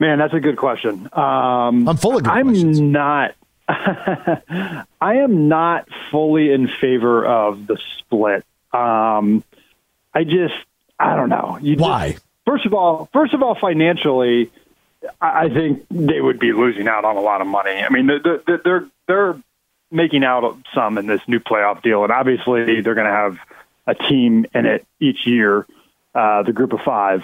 Man, 0.00 0.18
that's 0.18 0.34
a 0.34 0.40
good 0.40 0.56
question. 0.56 1.08
Um, 1.12 1.88
I'm 1.88 1.96
full 1.96 2.16
of 2.16 2.24
good 2.24 2.32
I'm 2.32 2.46
questions. 2.46 2.80
not 2.80 3.34
I 3.68 4.84
am 5.00 5.48
not 5.48 5.88
fully 6.10 6.52
in 6.52 6.68
favor 6.68 7.24
of 7.24 7.66
the 7.66 7.78
split. 7.98 8.44
Um, 8.72 9.42
I 10.12 10.24
just, 10.24 10.54
I 10.98 11.16
don't 11.16 11.30
know. 11.30 11.58
You 11.62 11.76
Why? 11.76 12.12
Just, 12.12 12.24
first 12.44 12.66
of 12.66 12.74
all, 12.74 13.08
first 13.12 13.32
of 13.32 13.42
all, 13.42 13.54
financially, 13.58 14.50
I 15.20 15.48
think 15.48 15.86
they 15.90 16.20
would 16.20 16.38
be 16.38 16.52
losing 16.52 16.88
out 16.88 17.04
on 17.04 17.16
a 17.16 17.20
lot 17.20 17.40
of 17.40 17.46
money. 17.46 17.70
I 17.82 17.88
mean, 17.88 18.06
they're 18.06 18.42
they're, 18.46 18.86
they're 19.06 19.42
making 19.94 20.24
out 20.24 20.58
some 20.74 20.98
in 20.98 21.06
this 21.06 21.20
new 21.26 21.40
playoff 21.40 21.82
deal, 21.82 22.02
and 22.02 22.12
obviously 22.12 22.80
they're 22.80 22.94
going 22.94 23.06
to 23.06 23.12
have 23.12 23.38
a 23.86 23.94
team 23.94 24.46
in 24.54 24.66
it 24.66 24.86
each 25.00 25.26
year, 25.26 25.66
uh, 26.14 26.42
the 26.42 26.52
group 26.52 26.72
of 26.72 26.80
five. 26.80 27.22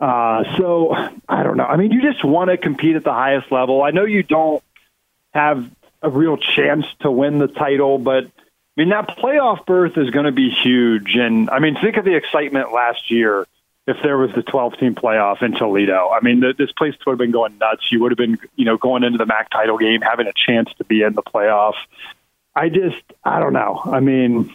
Uh, 0.00 0.44
so 0.56 0.94
I 1.28 1.42
don't 1.42 1.56
know. 1.56 1.64
I 1.64 1.76
mean, 1.76 1.92
you 1.92 2.02
just 2.02 2.24
want 2.24 2.50
to 2.50 2.56
compete 2.56 2.96
at 2.96 3.04
the 3.04 3.12
highest 3.12 3.50
level. 3.50 3.82
I 3.82 3.90
know 3.90 4.04
you 4.04 4.22
don't 4.22 4.62
have 5.32 5.70
a 6.02 6.10
real 6.10 6.36
chance 6.36 6.86
to 7.00 7.10
win 7.10 7.38
the 7.38 7.48
title, 7.48 7.98
but 7.98 8.24
I 8.24 8.30
mean 8.76 8.90
that 8.90 9.08
playoff 9.18 9.64
berth 9.66 9.96
is 9.96 10.10
going 10.10 10.26
to 10.26 10.32
be 10.32 10.50
huge. 10.50 11.16
And 11.16 11.50
I 11.50 11.58
mean, 11.58 11.76
think 11.80 11.96
of 11.96 12.04
the 12.04 12.14
excitement 12.14 12.72
last 12.72 13.10
year 13.10 13.46
if 13.86 13.96
there 14.02 14.18
was 14.18 14.32
the 14.34 14.42
12 14.42 14.78
team 14.78 14.94
playoff 14.94 15.42
in 15.42 15.52
Toledo. 15.52 16.10
I 16.10 16.20
mean, 16.20 16.40
the, 16.40 16.54
this 16.56 16.72
place 16.72 16.94
would 17.06 17.12
have 17.12 17.18
been 17.18 17.30
going 17.30 17.56
nuts. 17.58 17.90
You 17.90 18.00
would 18.02 18.12
have 18.12 18.18
been, 18.18 18.38
you 18.56 18.64
know, 18.64 18.76
going 18.76 19.04
into 19.04 19.18
the 19.18 19.26
MAC 19.26 19.50
title 19.50 19.78
game, 19.78 20.00
having 20.00 20.26
a 20.26 20.32
chance 20.34 20.68
to 20.78 20.84
be 20.84 21.02
in 21.02 21.14
the 21.14 21.22
playoff. 21.22 21.74
I 22.54 22.68
just, 22.68 23.02
I 23.22 23.38
don't 23.38 23.52
know. 23.52 23.80
I 23.84 24.00
mean, 24.00 24.52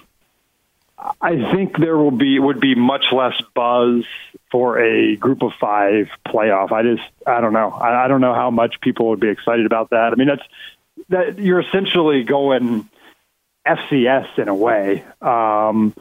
I 1.20 1.52
think 1.52 1.78
there 1.78 1.98
will 1.98 2.12
be 2.12 2.40
would 2.40 2.60
be 2.60 2.76
much 2.76 3.06
less 3.12 3.42
buzz 3.56 4.04
for 4.52 4.80
a 4.80 5.16
group 5.16 5.42
of 5.42 5.54
five 5.60 6.10
playoff. 6.28 6.72
I 6.72 6.84
just 6.84 7.10
I 7.26 7.42
don't 7.42 7.54
know. 7.54 7.72
I, 7.72 8.06
I 8.06 8.08
don't 8.08 8.22
know 8.22 8.34
how 8.34 8.52
much 8.52 8.82
people 8.82 9.10
would 9.10 9.20
be 9.20 9.30
excited 9.30 9.66
about 9.66 9.92
that. 9.92 10.14
I 10.14 10.16
mean 10.16 10.28
that's 10.28 10.44
that 11.10 11.40
you're 11.40 11.62
essentially 11.62 12.24
going 12.24 12.88
FCS 13.66 14.38
in 14.38 14.48
a 14.48 14.56
way. 14.56 15.04
Um, 15.22 15.96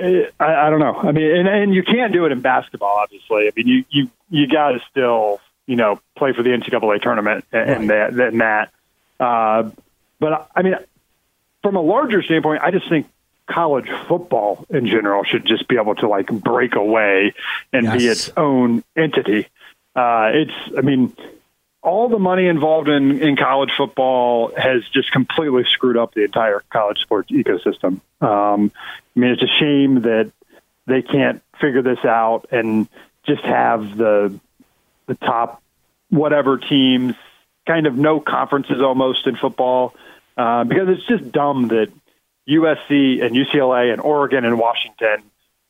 I, 0.00 0.26
I 0.40 0.70
don't 0.70 0.80
know. 0.80 0.94
I 0.94 1.12
mean, 1.12 1.30
and, 1.36 1.48
and 1.48 1.74
you 1.74 1.82
can't 1.82 2.12
do 2.12 2.26
it 2.26 2.32
in 2.32 2.40
basketball, 2.40 2.96
obviously. 2.98 3.48
I 3.48 3.52
mean, 3.56 3.68
you 3.68 3.84
you 3.90 4.10
you 4.28 4.46
got 4.48 4.72
to 4.72 4.80
still 4.90 5.40
you 5.66 5.76
know 5.76 6.00
play 6.16 6.32
for 6.32 6.42
the 6.42 6.50
NCAA 6.50 7.00
tournament 7.00 7.44
and, 7.52 7.88
right. 7.88 8.12
that 8.14 8.32
and 8.32 8.40
that. 8.40 8.70
Uh, 9.20 9.70
but 10.18 10.50
I 10.54 10.62
mean, 10.62 10.76
from 11.62 11.76
a 11.76 11.80
larger 11.80 12.22
standpoint, 12.22 12.62
I 12.62 12.70
just 12.70 12.88
think 12.88 13.06
college 13.46 13.88
football 14.08 14.66
in 14.70 14.86
general 14.86 15.22
should 15.24 15.44
just 15.44 15.68
be 15.68 15.76
able 15.76 15.94
to 15.96 16.08
like 16.08 16.28
break 16.28 16.74
away 16.74 17.34
and 17.72 17.84
yes. 17.84 17.96
be 17.96 18.06
its 18.06 18.30
own 18.36 18.82
entity. 18.96 19.48
Uh, 19.94 20.30
it's, 20.32 20.76
I 20.76 20.80
mean, 20.80 21.14
all 21.84 22.08
the 22.08 22.18
money 22.18 22.46
involved 22.46 22.88
in, 22.88 23.20
in 23.20 23.36
college 23.36 23.70
football 23.76 24.50
has 24.56 24.82
just 24.94 25.12
completely 25.12 25.64
screwed 25.70 25.98
up 25.98 26.14
the 26.14 26.24
entire 26.24 26.62
college 26.70 26.98
sports 27.00 27.30
ecosystem. 27.30 28.00
Um, 28.22 28.72
I 29.14 29.20
mean, 29.20 29.30
it's 29.32 29.42
a 29.42 29.58
shame 29.60 30.00
that 30.02 30.32
they 30.86 31.02
can't 31.02 31.42
figure 31.60 31.82
this 31.82 32.02
out 32.04 32.46
and 32.50 32.88
just 33.26 33.42
have 33.42 33.96
the 33.96 34.38
the 35.06 35.14
top 35.14 35.62
whatever 36.08 36.56
teams 36.56 37.14
kind 37.66 37.86
of 37.86 37.96
no 37.96 38.18
conferences 38.18 38.80
almost 38.80 39.26
in 39.26 39.36
football 39.36 39.94
uh, 40.38 40.64
because 40.64 40.88
it's 40.88 41.06
just 41.06 41.30
dumb 41.32 41.68
that 41.68 41.92
USC 42.48 43.22
and 43.22 43.36
UCLA 43.36 43.92
and 43.92 44.00
Oregon 44.00 44.44
and 44.44 44.58
Washington 44.58 45.22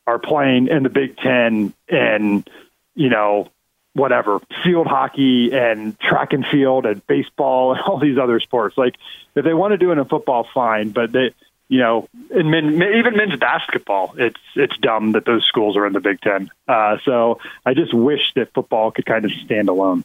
are 0.06 0.18
playing 0.18 0.68
in 0.68 0.84
the 0.84 0.88
Big 0.88 1.16
Ten 1.16 1.72
and, 1.88 2.48
you 2.94 3.08
know, 3.08 3.48
whatever, 3.94 4.40
field 4.62 4.86
hockey 4.86 5.52
and 5.52 5.98
track 5.98 6.32
and 6.32 6.44
field 6.46 6.84
and 6.84 7.04
baseball 7.06 7.72
and 7.72 7.80
all 7.86 7.98
these 7.98 8.18
other 8.18 8.40
sports. 8.40 8.76
Like, 8.76 8.94
if 9.34 9.44
they 9.44 9.54
want 9.54 9.72
to 9.72 9.78
do 9.78 9.90
it 9.92 9.98
in 9.98 10.04
football, 10.04 10.46
fine. 10.52 10.90
But 10.90 11.12
they, 11.12 11.34
you 11.68 11.78
know, 11.78 12.08
in 12.30 12.50
men, 12.50 12.74
even 12.74 13.16
men's 13.16 13.36
basketball, 13.36 14.14
it's 14.18 14.40
it's 14.54 14.76
dumb 14.78 15.12
that 15.12 15.24
those 15.24 15.44
schools 15.44 15.76
are 15.76 15.86
in 15.86 15.92
the 15.92 16.00
Big 16.00 16.20
Ten. 16.20 16.50
Uh, 16.68 16.98
so 17.04 17.40
I 17.64 17.74
just 17.74 17.94
wish 17.94 18.32
that 18.34 18.52
football 18.52 18.90
could 18.90 19.06
kind 19.06 19.24
of 19.24 19.32
stand 19.44 19.68
alone. 19.68 20.04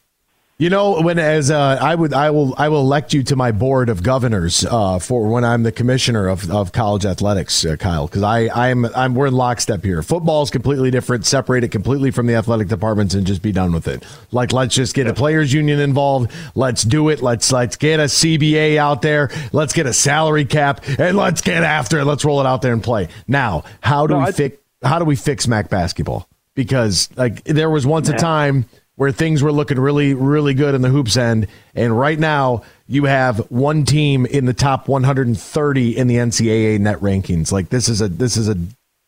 You 0.61 0.69
know, 0.69 0.99
when 0.99 1.19
as 1.19 1.51
uh, 1.51 1.77
I 1.79 1.95
would, 1.95 2.11
I 2.11 2.31
will, 2.31 2.53
I 2.57 2.67
will 2.67 2.81
elect 2.81 3.13
you 3.13 3.23
to 3.23 3.37
my 3.37 3.53
board 3.53 3.87
of 3.87 4.03
governors 4.03 4.65
uh, 4.65 4.99
for 4.99 5.29
when 5.29 5.45
I'm 5.45 5.63
the 5.63 5.71
commissioner 5.71 6.27
of, 6.27 6.51
of 6.51 6.73
college 6.73 7.05
athletics, 7.05 7.63
uh, 7.63 7.77
Kyle, 7.77 8.07
because 8.07 8.23
I, 8.23 8.49
I'm, 8.49 8.83
I'm, 8.87 9.15
we're 9.15 9.27
in 9.27 9.35
lockstep 9.35 9.85
here. 9.85 10.03
Football 10.03 10.43
is 10.43 10.49
completely 10.49 10.91
different, 10.91 11.25
separated 11.25 11.71
completely 11.71 12.11
from 12.11 12.27
the 12.27 12.35
athletic 12.35 12.67
departments, 12.67 13.13
and 13.13 13.25
just 13.25 13.41
be 13.41 13.53
done 13.53 13.71
with 13.71 13.87
it. 13.87 14.03
Like, 14.33 14.51
let's 14.51 14.75
just 14.75 14.95
get 14.95 15.07
a 15.07 15.13
players' 15.13 15.53
union 15.53 15.79
involved. 15.79 16.29
Let's 16.55 16.83
do 16.83 17.07
it. 17.07 17.21
Let's 17.21 17.49
let's 17.53 17.77
get 17.77 18.01
a 18.01 18.03
CBA 18.03 18.75
out 18.75 19.01
there. 19.01 19.31
Let's 19.53 19.71
get 19.71 19.85
a 19.85 19.93
salary 19.93 20.43
cap, 20.43 20.83
and 20.99 21.15
let's 21.15 21.39
get 21.39 21.63
after 21.63 21.99
it. 21.99 22.03
Let's 22.03 22.25
roll 22.25 22.41
it 22.41 22.45
out 22.45 22.61
there 22.61 22.73
and 22.73 22.83
play. 22.83 23.07
Now, 23.29 23.63
how 23.79 24.07
do 24.07 24.15
no, 24.15 24.25
we 24.25 24.33
fix? 24.33 24.57
How 24.83 24.99
do 24.99 25.05
we 25.05 25.15
fix 25.15 25.47
MAC 25.47 25.69
basketball? 25.69 26.27
Because 26.53 27.07
like 27.15 27.45
there 27.45 27.69
was 27.69 27.87
once 27.87 28.09
yeah. 28.09 28.15
a 28.15 28.19
time 28.19 28.65
where 28.99 29.13
things 29.13 29.41
were 29.41 29.51
looking 29.53 29.79
really, 29.79 30.13
really 30.13 30.53
good 30.53 30.75
in 30.75 30.81
the 30.81 30.89
hoops 30.89 31.15
end. 31.15 31.47
And 31.73 31.97
right 31.97 32.19
now, 32.19 32.63
you 32.85 33.05
have 33.05 33.49
one 33.49 33.85
team 33.85 34.25
in 34.25 34.43
the 34.43 34.53
top 34.53 34.89
130 34.89 35.97
in 35.97 36.07
the 36.07 36.15
NCAA 36.15 36.79
net 36.79 36.99
rankings. 36.99 37.49
Like 37.49 37.69
this 37.69 37.87
is 37.87 38.01
a 38.01 38.09
this 38.09 38.35
is 38.35 38.49
a 38.49 38.57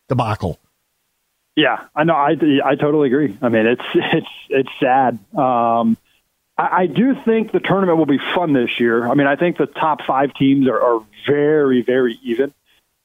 debacle. 0.08 0.58
Yeah, 1.56 1.84
I 1.94 2.04
know. 2.04 2.14
I 2.14 2.38
I 2.64 2.74
totally 2.74 3.08
agree. 3.08 3.36
I 3.42 3.50
mean, 3.50 3.66
it's 3.66 3.84
it's 3.94 4.30
it's 4.48 4.70
sad. 4.80 5.18
Um, 5.36 5.98
I, 6.56 6.84
I 6.84 6.86
do 6.86 7.14
think 7.26 7.52
the 7.52 7.60
tournament 7.60 7.98
will 7.98 8.06
be 8.06 8.20
fun 8.34 8.54
this 8.54 8.80
year. 8.80 9.06
I 9.06 9.12
mean, 9.12 9.26
I 9.26 9.36
think 9.36 9.58
the 9.58 9.66
top 9.66 10.00
five 10.06 10.32
teams 10.32 10.68
are, 10.68 10.80
are 10.80 11.04
very 11.26 11.82
very 11.82 12.18
even, 12.22 12.54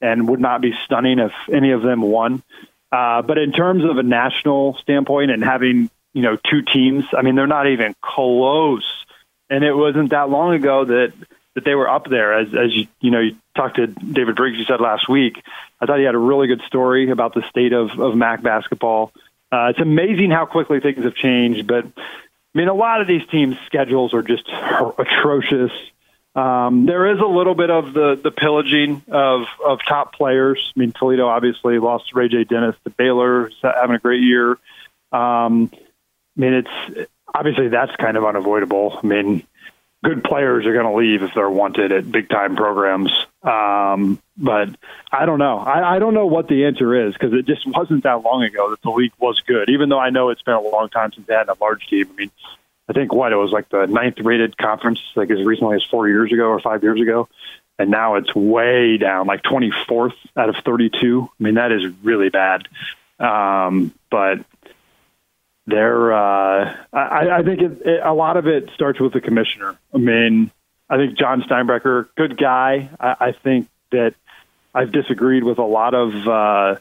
and 0.00 0.26
would 0.26 0.40
not 0.40 0.62
be 0.62 0.72
stunning 0.86 1.18
if 1.18 1.32
any 1.52 1.72
of 1.72 1.82
them 1.82 2.00
won. 2.00 2.42
Uh, 2.90 3.20
but 3.20 3.36
in 3.36 3.52
terms 3.52 3.84
of 3.84 3.98
a 3.98 4.02
national 4.02 4.78
standpoint 4.78 5.30
and 5.30 5.44
having 5.44 5.90
you 6.18 6.24
know, 6.24 6.34
two 6.34 6.62
teams. 6.62 7.04
I 7.16 7.22
mean, 7.22 7.36
they're 7.36 7.46
not 7.46 7.68
even 7.68 7.94
close. 8.02 8.84
And 9.48 9.62
it 9.62 9.72
wasn't 9.72 10.10
that 10.10 10.28
long 10.28 10.52
ago 10.52 10.84
that 10.84 11.12
that 11.54 11.64
they 11.64 11.76
were 11.76 11.88
up 11.88 12.10
there. 12.10 12.40
As 12.40 12.48
as 12.48 12.74
you 12.74 12.88
you 13.00 13.12
know, 13.12 13.20
you 13.20 13.36
talked 13.54 13.76
to 13.76 13.86
David 13.86 14.34
Briggs. 14.34 14.58
You 14.58 14.64
said 14.64 14.80
last 14.80 15.08
week. 15.08 15.40
I 15.80 15.86
thought 15.86 16.00
he 16.00 16.04
had 16.04 16.16
a 16.16 16.18
really 16.18 16.48
good 16.48 16.62
story 16.62 17.08
about 17.10 17.34
the 17.34 17.44
state 17.48 17.72
of 17.72 18.00
of 18.00 18.16
MAC 18.16 18.42
basketball. 18.42 19.12
Uh, 19.52 19.68
it's 19.70 19.78
amazing 19.78 20.32
how 20.32 20.44
quickly 20.44 20.80
things 20.80 21.04
have 21.04 21.14
changed, 21.14 21.68
but 21.68 21.86
I 21.86 22.58
mean, 22.58 22.66
a 22.66 22.74
lot 22.74 23.00
of 23.00 23.06
these 23.06 23.24
teams' 23.28 23.56
schedules 23.66 24.12
are 24.12 24.22
just 24.22 24.48
atrocious. 24.98 25.70
Um, 26.34 26.84
there 26.84 27.12
is 27.12 27.20
a 27.20 27.26
little 27.26 27.54
bit 27.54 27.70
of 27.70 27.94
the 27.94 28.18
the 28.20 28.32
pillaging 28.32 29.02
of 29.06 29.46
of 29.64 29.78
top 29.88 30.14
players. 30.14 30.72
I 30.76 30.80
mean, 30.80 30.90
Toledo 30.90 31.28
obviously 31.28 31.78
lost 31.78 32.12
Ray 32.12 32.28
J. 32.28 32.42
Dennis 32.42 32.74
to 32.82 32.90
Baylor, 32.90 33.52
having 33.62 33.94
a 33.94 34.00
great 34.00 34.22
year. 34.22 34.58
Um, 35.12 35.70
mean, 36.40 36.54
it's 36.54 37.08
obviously 37.34 37.68
that's 37.68 37.94
kind 37.96 38.16
of 38.16 38.24
unavoidable. 38.24 38.98
I 39.02 39.06
mean, 39.06 39.46
good 40.04 40.22
players 40.22 40.66
are 40.66 40.72
going 40.72 40.86
to 40.86 40.94
leave 40.94 41.22
if 41.22 41.34
they're 41.34 41.50
wanted 41.50 41.92
at 41.92 42.10
big 42.10 42.28
time 42.28 42.56
programs. 42.56 43.12
Um, 43.42 44.20
but 44.36 44.70
I 45.12 45.26
don't 45.26 45.38
know. 45.38 45.58
I, 45.58 45.96
I 45.96 45.98
don't 45.98 46.14
know 46.14 46.26
what 46.26 46.48
the 46.48 46.66
answer 46.66 47.06
is 47.08 47.14
because 47.14 47.32
it 47.32 47.46
just 47.46 47.66
wasn't 47.66 48.04
that 48.04 48.22
long 48.22 48.44
ago 48.44 48.70
that 48.70 48.82
the 48.82 48.90
league 48.90 49.12
was 49.18 49.40
good. 49.46 49.68
Even 49.70 49.88
though 49.88 49.98
I 49.98 50.10
know 50.10 50.30
it's 50.30 50.42
been 50.42 50.54
a 50.54 50.60
long 50.60 50.88
time 50.88 51.12
since 51.12 51.26
they 51.26 51.34
had 51.34 51.48
a 51.48 51.56
large 51.60 51.86
team. 51.88 52.08
I 52.10 52.14
mean, 52.14 52.30
I 52.88 52.92
think 52.92 53.12
what 53.12 53.32
it 53.32 53.36
was 53.36 53.50
like 53.50 53.68
the 53.68 53.86
ninth 53.86 54.18
rated 54.20 54.56
conference, 54.56 55.00
like 55.14 55.30
as 55.30 55.44
recently 55.44 55.76
as 55.76 55.84
four 55.84 56.08
years 56.08 56.32
ago 56.32 56.44
or 56.44 56.60
five 56.60 56.82
years 56.82 57.00
ago, 57.00 57.28
and 57.78 57.90
now 57.90 58.16
it's 58.16 58.34
way 58.34 58.96
down, 58.96 59.26
like 59.26 59.42
24th 59.42 60.14
out 60.36 60.48
of 60.48 60.56
32. 60.64 61.28
I 61.28 61.42
mean, 61.42 61.54
that 61.54 61.70
is 61.70 61.82
really 62.02 62.28
bad. 62.28 62.66
Um, 63.20 63.92
but 64.10 64.40
they're 65.68 66.12
uh, 66.12 66.76
I, 66.92 67.38
I 67.38 67.42
think 67.42 67.60
it, 67.60 67.82
it, 67.84 68.00
a 68.02 68.12
lot 68.12 68.36
of 68.36 68.46
it 68.46 68.70
starts 68.74 68.98
with 68.98 69.12
the 69.12 69.20
commissioner. 69.20 69.78
I 69.94 69.98
mean, 69.98 70.50
I 70.88 70.96
think 70.96 71.18
Jon 71.18 71.42
Steinbrecher, 71.42 72.08
good 72.16 72.38
guy. 72.38 72.88
I, 72.98 73.16
I 73.20 73.32
think 73.32 73.68
that 73.92 74.14
I've 74.74 74.92
disagreed 74.92 75.44
with 75.44 75.58
a 75.58 75.64
lot 75.64 75.94
of 75.94 76.14
uh, 76.26 76.80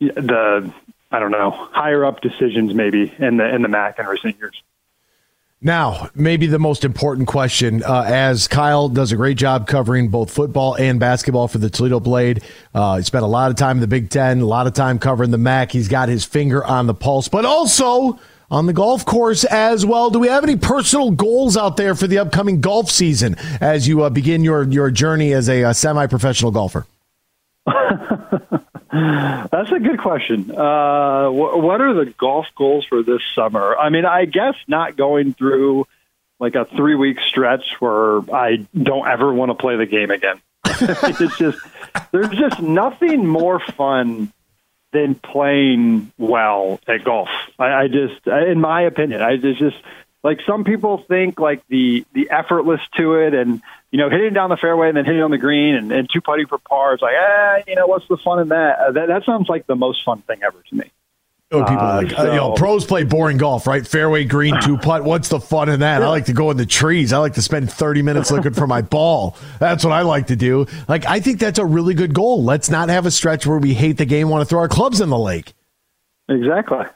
the 0.00 0.72
I 1.10 1.18
don't 1.20 1.30
know 1.30 1.50
higher 1.50 2.04
up 2.04 2.20
decisions 2.20 2.74
maybe 2.74 3.12
in 3.18 3.36
the 3.36 3.54
in 3.54 3.62
the 3.62 3.68
MAC 3.68 3.98
in 4.00 4.06
recent 4.06 4.38
years. 4.38 4.60
Now, 5.64 6.10
maybe 6.14 6.46
the 6.46 6.58
most 6.58 6.84
important 6.84 7.26
question, 7.26 7.82
uh, 7.82 8.04
as 8.06 8.48
Kyle 8.48 8.90
does 8.90 9.12
a 9.12 9.16
great 9.16 9.38
job 9.38 9.66
covering 9.66 10.08
both 10.08 10.30
football 10.30 10.74
and 10.74 11.00
basketball 11.00 11.48
for 11.48 11.56
the 11.56 11.70
Toledo 11.70 12.00
Blade. 12.00 12.42
Uh, 12.74 12.98
he 12.98 13.02
spent 13.02 13.24
a 13.24 13.28
lot 13.28 13.50
of 13.50 13.56
time 13.56 13.78
in 13.78 13.80
the 13.80 13.86
Big 13.86 14.10
Ten, 14.10 14.42
a 14.42 14.44
lot 14.44 14.66
of 14.66 14.74
time 14.74 14.98
covering 14.98 15.30
the 15.30 15.38
MAC. 15.38 15.72
He's 15.72 15.88
got 15.88 16.10
his 16.10 16.22
finger 16.22 16.62
on 16.62 16.86
the 16.86 16.92
pulse, 16.92 17.28
but 17.28 17.46
also 17.46 18.18
on 18.50 18.66
the 18.66 18.74
golf 18.74 19.06
course 19.06 19.44
as 19.44 19.86
well. 19.86 20.10
Do 20.10 20.18
we 20.18 20.28
have 20.28 20.44
any 20.44 20.56
personal 20.56 21.10
goals 21.10 21.56
out 21.56 21.78
there 21.78 21.94
for 21.94 22.06
the 22.06 22.18
upcoming 22.18 22.60
golf 22.60 22.90
season 22.90 23.36
as 23.62 23.88
you 23.88 24.02
uh, 24.02 24.10
begin 24.10 24.44
your, 24.44 24.64
your 24.64 24.90
journey 24.90 25.32
as 25.32 25.48
a, 25.48 25.62
a 25.62 25.72
semi 25.72 26.06
professional 26.06 26.50
golfer? 26.50 26.86
That's 28.94 29.72
a 29.72 29.80
good 29.80 29.98
question. 29.98 30.50
Uh, 30.50 31.28
wh- 31.28 31.58
what 31.58 31.80
are 31.80 31.94
the 31.94 32.06
golf 32.06 32.46
goals 32.56 32.84
for 32.86 33.02
this 33.02 33.22
summer? 33.34 33.76
I 33.76 33.88
mean, 33.88 34.04
I 34.04 34.24
guess 34.24 34.54
not 34.68 34.96
going 34.96 35.34
through 35.34 35.86
like 36.38 36.54
a 36.54 36.64
three 36.64 36.94
week 36.94 37.18
stretch 37.20 37.76
where 37.80 38.18
I 38.32 38.66
don't 38.80 39.08
ever 39.08 39.32
want 39.32 39.50
to 39.50 39.54
play 39.54 39.76
the 39.76 39.86
game 39.86 40.10
again. 40.10 40.40
it's 40.64 41.38
just 41.38 41.58
there's 42.12 42.30
just 42.30 42.60
nothing 42.60 43.26
more 43.26 43.60
fun 43.60 44.32
than 44.92 45.16
playing 45.16 46.12
well 46.16 46.80
at 46.86 47.04
golf. 47.04 47.28
I, 47.58 47.72
I 47.72 47.88
just, 47.88 48.26
in 48.26 48.60
my 48.60 48.82
opinion, 48.82 49.20
I 49.22 49.36
just, 49.36 49.58
just 49.58 49.76
like 50.24 50.40
some 50.46 50.64
people 50.64 50.98
think 51.06 51.38
like 51.38 51.62
the 51.68 52.04
the 52.14 52.30
effortless 52.30 52.80
to 52.96 53.14
it 53.14 53.34
and 53.34 53.62
you 53.92 53.98
know 53.98 54.10
hitting 54.10 54.32
down 54.32 54.50
the 54.50 54.56
fairway 54.56 54.88
and 54.88 54.96
then 54.96 55.04
hitting 55.04 55.22
on 55.22 55.30
the 55.30 55.38
green 55.38 55.76
and, 55.76 55.92
and 55.92 56.10
two 56.12 56.20
putting 56.20 56.46
for 56.46 56.58
par 56.58 56.94
is 56.94 57.02
like 57.02 57.14
ah 57.16 57.58
you 57.68 57.76
know 57.76 57.86
what's 57.86 58.08
the 58.08 58.16
fun 58.16 58.40
in 58.40 58.48
that? 58.48 58.78
Uh, 58.78 58.92
that 58.92 59.06
that 59.06 59.24
sounds 59.24 59.48
like 59.48 59.66
the 59.66 59.76
most 59.76 60.02
fun 60.02 60.22
thing 60.22 60.40
ever 60.42 60.60
to 60.68 60.74
me. 60.74 60.90
Oh, 61.50 61.62
people 61.62 61.78
uh, 61.78 62.02
like, 62.02 62.10
so, 62.10 62.24
you 62.24 62.36
know, 62.36 62.52
pros 62.54 62.84
play 62.84 63.04
boring 63.04 63.36
golf, 63.36 63.66
right? 63.66 63.86
Fairway 63.86 64.24
green, 64.24 64.60
two 64.62 64.76
putt. 64.82 65.04
What's 65.04 65.28
the 65.28 65.38
fun 65.38 65.68
in 65.68 65.80
that? 65.80 66.02
I 66.02 66.08
like 66.08 66.24
to 66.24 66.32
go 66.32 66.50
in 66.50 66.56
the 66.56 66.66
trees. 66.66 67.12
I 67.12 67.18
like 67.18 67.34
to 67.34 67.42
spend 67.42 67.70
30 67.70 68.02
minutes 68.02 68.32
looking 68.32 68.54
for 68.54 68.66
my 68.66 68.82
ball. 68.82 69.36
That's 69.60 69.84
what 69.84 69.92
I 69.92 70.02
like 70.02 70.28
to 70.28 70.36
do. 70.36 70.66
Like, 70.88 71.06
I 71.06 71.20
think 71.20 71.38
that's 71.38 71.60
a 71.60 71.64
really 71.64 71.94
good 71.94 72.12
goal. 72.12 72.42
Let's 72.42 72.70
not 72.70 72.88
have 72.88 73.06
a 73.06 73.10
stretch 73.10 73.46
where 73.46 73.58
we 73.58 73.74
hate 73.74 73.98
the 73.98 74.06
game, 74.06 74.30
want 74.30 74.40
to 74.40 74.46
throw 74.46 74.60
our 74.60 74.68
clubs 74.68 75.00
in 75.00 75.10
the 75.10 75.18
lake. 75.18 75.52
Exactly. 76.28 76.86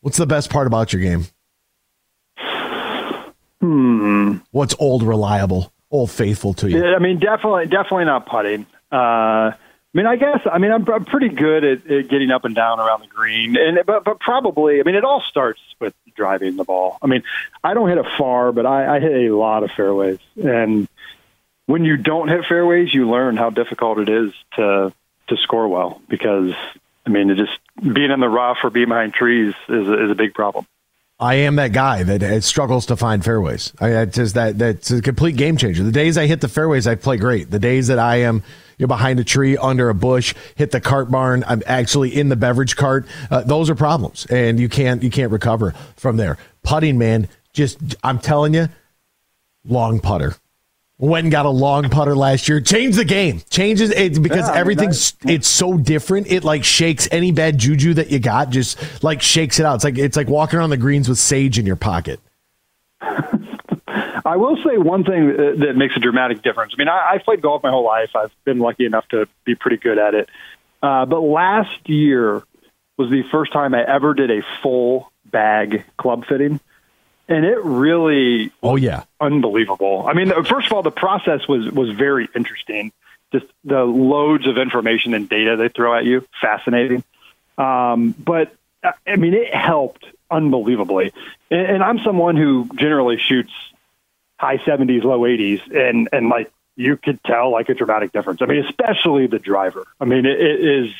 What's 0.00 0.16
the 0.16 0.26
best 0.26 0.48
part 0.48 0.66
about 0.66 0.92
your 0.92 1.02
game? 1.02 1.26
Hmm. 3.64 4.36
What's 4.50 4.74
old 4.78 5.02
reliable, 5.02 5.72
old 5.90 6.10
faithful 6.10 6.52
to 6.54 6.68
you? 6.68 6.84
I 6.84 6.98
mean, 6.98 7.18
definitely, 7.18 7.64
definitely 7.66 8.04
not 8.04 8.26
putting. 8.26 8.66
Uh, 8.92 9.52
I 9.54 9.54
mean, 9.94 10.04
I 10.04 10.16
guess 10.16 10.40
I 10.44 10.58
mean 10.58 10.70
I'm, 10.70 10.86
I'm 10.90 11.06
pretty 11.06 11.30
good 11.30 11.64
at, 11.64 11.90
at 11.90 12.08
getting 12.08 12.30
up 12.30 12.44
and 12.44 12.54
down 12.54 12.78
around 12.78 13.00
the 13.00 13.06
green, 13.06 13.56
and 13.56 13.78
but 13.86 14.04
but 14.04 14.20
probably 14.20 14.80
I 14.80 14.82
mean 14.82 14.96
it 14.96 15.04
all 15.04 15.22
starts 15.22 15.60
with 15.80 15.94
driving 16.14 16.56
the 16.56 16.64
ball. 16.64 16.98
I 17.00 17.06
mean, 17.06 17.22
I 17.62 17.72
don't 17.72 17.88
hit 17.88 17.96
it 17.96 18.06
far, 18.18 18.52
but 18.52 18.66
I, 18.66 18.96
I 18.96 19.00
hit 19.00 19.30
a 19.30 19.34
lot 19.34 19.62
of 19.62 19.70
fairways, 19.70 20.18
and 20.36 20.86
when 21.64 21.86
you 21.86 21.96
don't 21.96 22.28
hit 22.28 22.44
fairways, 22.44 22.92
you 22.92 23.08
learn 23.08 23.38
how 23.38 23.48
difficult 23.48 23.98
it 23.98 24.10
is 24.10 24.32
to 24.56 24.92
to 25.28 25.36
score 25.38 25.68
well 25.68 26.02
because 26.06 26.52
I 27.06 27.10
mean, 27.10 27.30
it 27.30 27.36
just 27.36 27.58
being 27.80 28.10
in 28.10 28.20
the 28.20 28.28
rough 28.28 28.58
or 28.62 28.68
being 28.68 28.88
behind 28.88 29.14
trees 29.14 29.54
is 29.70 29.88
is 29.88 30.10
a 30.10 30.14
big 30.14 30.34
problem. 30.34 30.66
I 31.24 31.34
am 31.36 31.56
that 31.56 31.72
guy 31.72 32.02
that 32.02 32.44
struggles 32.44 32.84
to 32.86 32.96
find 32.96 33.24
fairways. 33.24 33.72
I 33.80 34.04
just 34.04 34.34
that 34.34 34.58
that's 34.58 34.90
a 34.90 35.00
complete 35.00 35.36
game 35.36 35.56
changer. 35.56 35.82
The 35.82 35.90
days 35.90 36.18
I 36.18 36.26
hit 36.26 36.42
the 36.42 36.48
fairways, 36.48 36.86
I 36.86 36.96
play 36.96 37.16
great. 37.16 37.50
The 37.50 37.58
days 37.58 37.86
that 37.86 37.98
I 37.98 38.16
am 38.16 38.42
you're 38.76 38.88
behind 38.88 39.18
a 39.20 39.24
tree, 39.24 39.56
under 39.56 39.88
a 39.88 39.94
bush, 39.94 40.34
hit 40.54 40.70
the 40.70 40.82
cart 40.82 41.10
barn. 41.10 41.42
I'm 41.46 41.62
actually 41.64 42.14
in 42.14 42.28
the 42.28 42.36
beverage 42.36 42.76
cart. 42.76 43.06
Uh, 43.30 43.40
those 43.40 43.70
are 43.70 43.74
problems, 43.74 44.26
and 44.26 44.60
you 44.60 44.68
can't 44.68 45.02
you 45.02 45.08
can't 45.08 45.32
recover 45.32 45.72
from 45.96 46.18
there. 46.18 46.36
Putting, 46.62 46.98
man, 46.98 47.28
just 47.54 47.78
I'm 48.04 48.18
telling 48.18 48.52
you, 48.52 48.68
long 49.64 50.00
putter. 50.00 50.36
Went 50.98 51.24
and 51.24 51.32
got 51.32 51.44
a 51.44 51.50
long 51.50 51.90
putter 51.90 52.14
last 52.14 52.48
year. 52.48 52.60
Changed 52.60 52.96
the 52.96 53.04
game. 53.04 53.42
Changes 53.50 53.90
it 53.90 54.22
because 54.22 54.48
yeah, 54.48 54.54
everything's 54.54 55.14
I 55.22 55.26
mean, 55.26 55.36
it's 55.36 55.48
so 55.48 55.76
different. 55.76 56.30
It 56.30 56.44
like 56.44 56.62
shakes 56.62 57.08
any 57.10 57.32
bad 57.32 57.58
juju 57.58 57.94
that 57.94 58.10
you 58.12 58.20
got. 58.20 58.50
Just 58.50 59.02
like 59.02 59.20
shakes 59.20 59.58
it 59.58 59.66
out. 59.66 59.74
It's 59.76 59.84
like 59.84 59.98
it's 59.98 60.16
like 60.16 60.28
walking 60.28 60.58
around 60.58 60.70
the 60.70 60.76
greens 60.76 61.08
with 61.08 61.18
sage 61.18 61.58
in 61.58 61.66
your 61.66 61.76
pocket. 61.76 62.20
I 63.00 64.36
will 64.36 64.56
say 64.56 64.78
one 64.78 65.04
thing 65.04 65.26
that 65.58 65.74
makes 65.76 65.96
a 65.96 66.00
dramatic 66.00 66.42
difference. 66.42 66.72
I 66.76 66.78
mean, 66.78 66.88
I, 66.88 67.14
I've 67.14 67.24
played 67.24 67.42
golf 67.42 67.62
my 67.62 67.70
whole 67.70 67.84
life. 67.84 68.10
I've 68.14 68.32
been 68.44 68.58
lucky 68.58 68.86
enough 68.86 69.06
to 69.08 69.28
be 69.44 69.54
pretty 69.54 69.76
good 69.76 69.98
at 69.98 70.14
it. 70.14 70.28
Uh, 70.82 71.06
but 71.06 71.20
last 71.20 71.88
year 71.88 72.42
was 72.96 73.10
the 73.10 73.22
first 73.30 73.52
time 73.52 73.74
I 73.74 73.82
ever 73.82 74.14
did 74.14 74.30
a 74.30 74.42
full 74.62 75.10
bag 75.26 75.84
club 75.96 76.24
fitting. 76.26 76.60
And 77.26 77.44
it 77.44 77.64
really, 77.64 78.52
oh 78.62 78.76
yeah, 78.76 79.04
unbelievable. 79.20 80.04
I 80.06 80.12
mean, 80.12 80.30
first 80.44 80.66
of 80.66 80.72
all, 80.72 80.82
the 80.82 80.90
process 80.90 81.48
was 81.48 81.70
was 81.70 81.90
very 81.90 82.28
interesting. 82.34 82.92
Just 83.32 83.46
the 83.64 83.82
loads 83.82 84.46
of 84.46 84.58
information 84.58 85.14
and 85.14 85.28
data 85.28 85.56
they 85.56 85.68
throw 85.68 85.96
at 85.96 86.04
you, 86.04 86.26
fascinating. 86.40 87.02
Um, 87.56 88.14
but 88.18 88.54
I 89.06 89.16
mean, 89.16 89.34
it 89.34 89.54
helped 89.54 90.04
unbelievably. 90.30 91.12
And, 91.50 91.66
and 91.66 91.82
I'm 91.82 91.98
someone 92.00 92.36
who 92.36 92.68
generally 92.74 93.18
shoots 93.18 93.52
high 94.38 94.58
70s, 94.58 95.04
low 95.04 95.20
80s, 95.20 95.62
and 95.74 96.08
and 96.12 96.28
like 96.28 96.52
you 96.76 96.96
could 96.96 97.22
tell 97.24 97.50
like 97.50 97.68
a 97.68 97.74
dramatic 97.74 98.12
difference. 98.12 98.42
I 98.42 98.46
mean, 98.46 98.64
especially 98.64 99.26
the 99.26 99.38
driver. 99.38 99.86
I 100.00 100.04
mean, 100.04 100.26
it, 100.26 100.40
it 100.40 100.60
is 100.60 100.92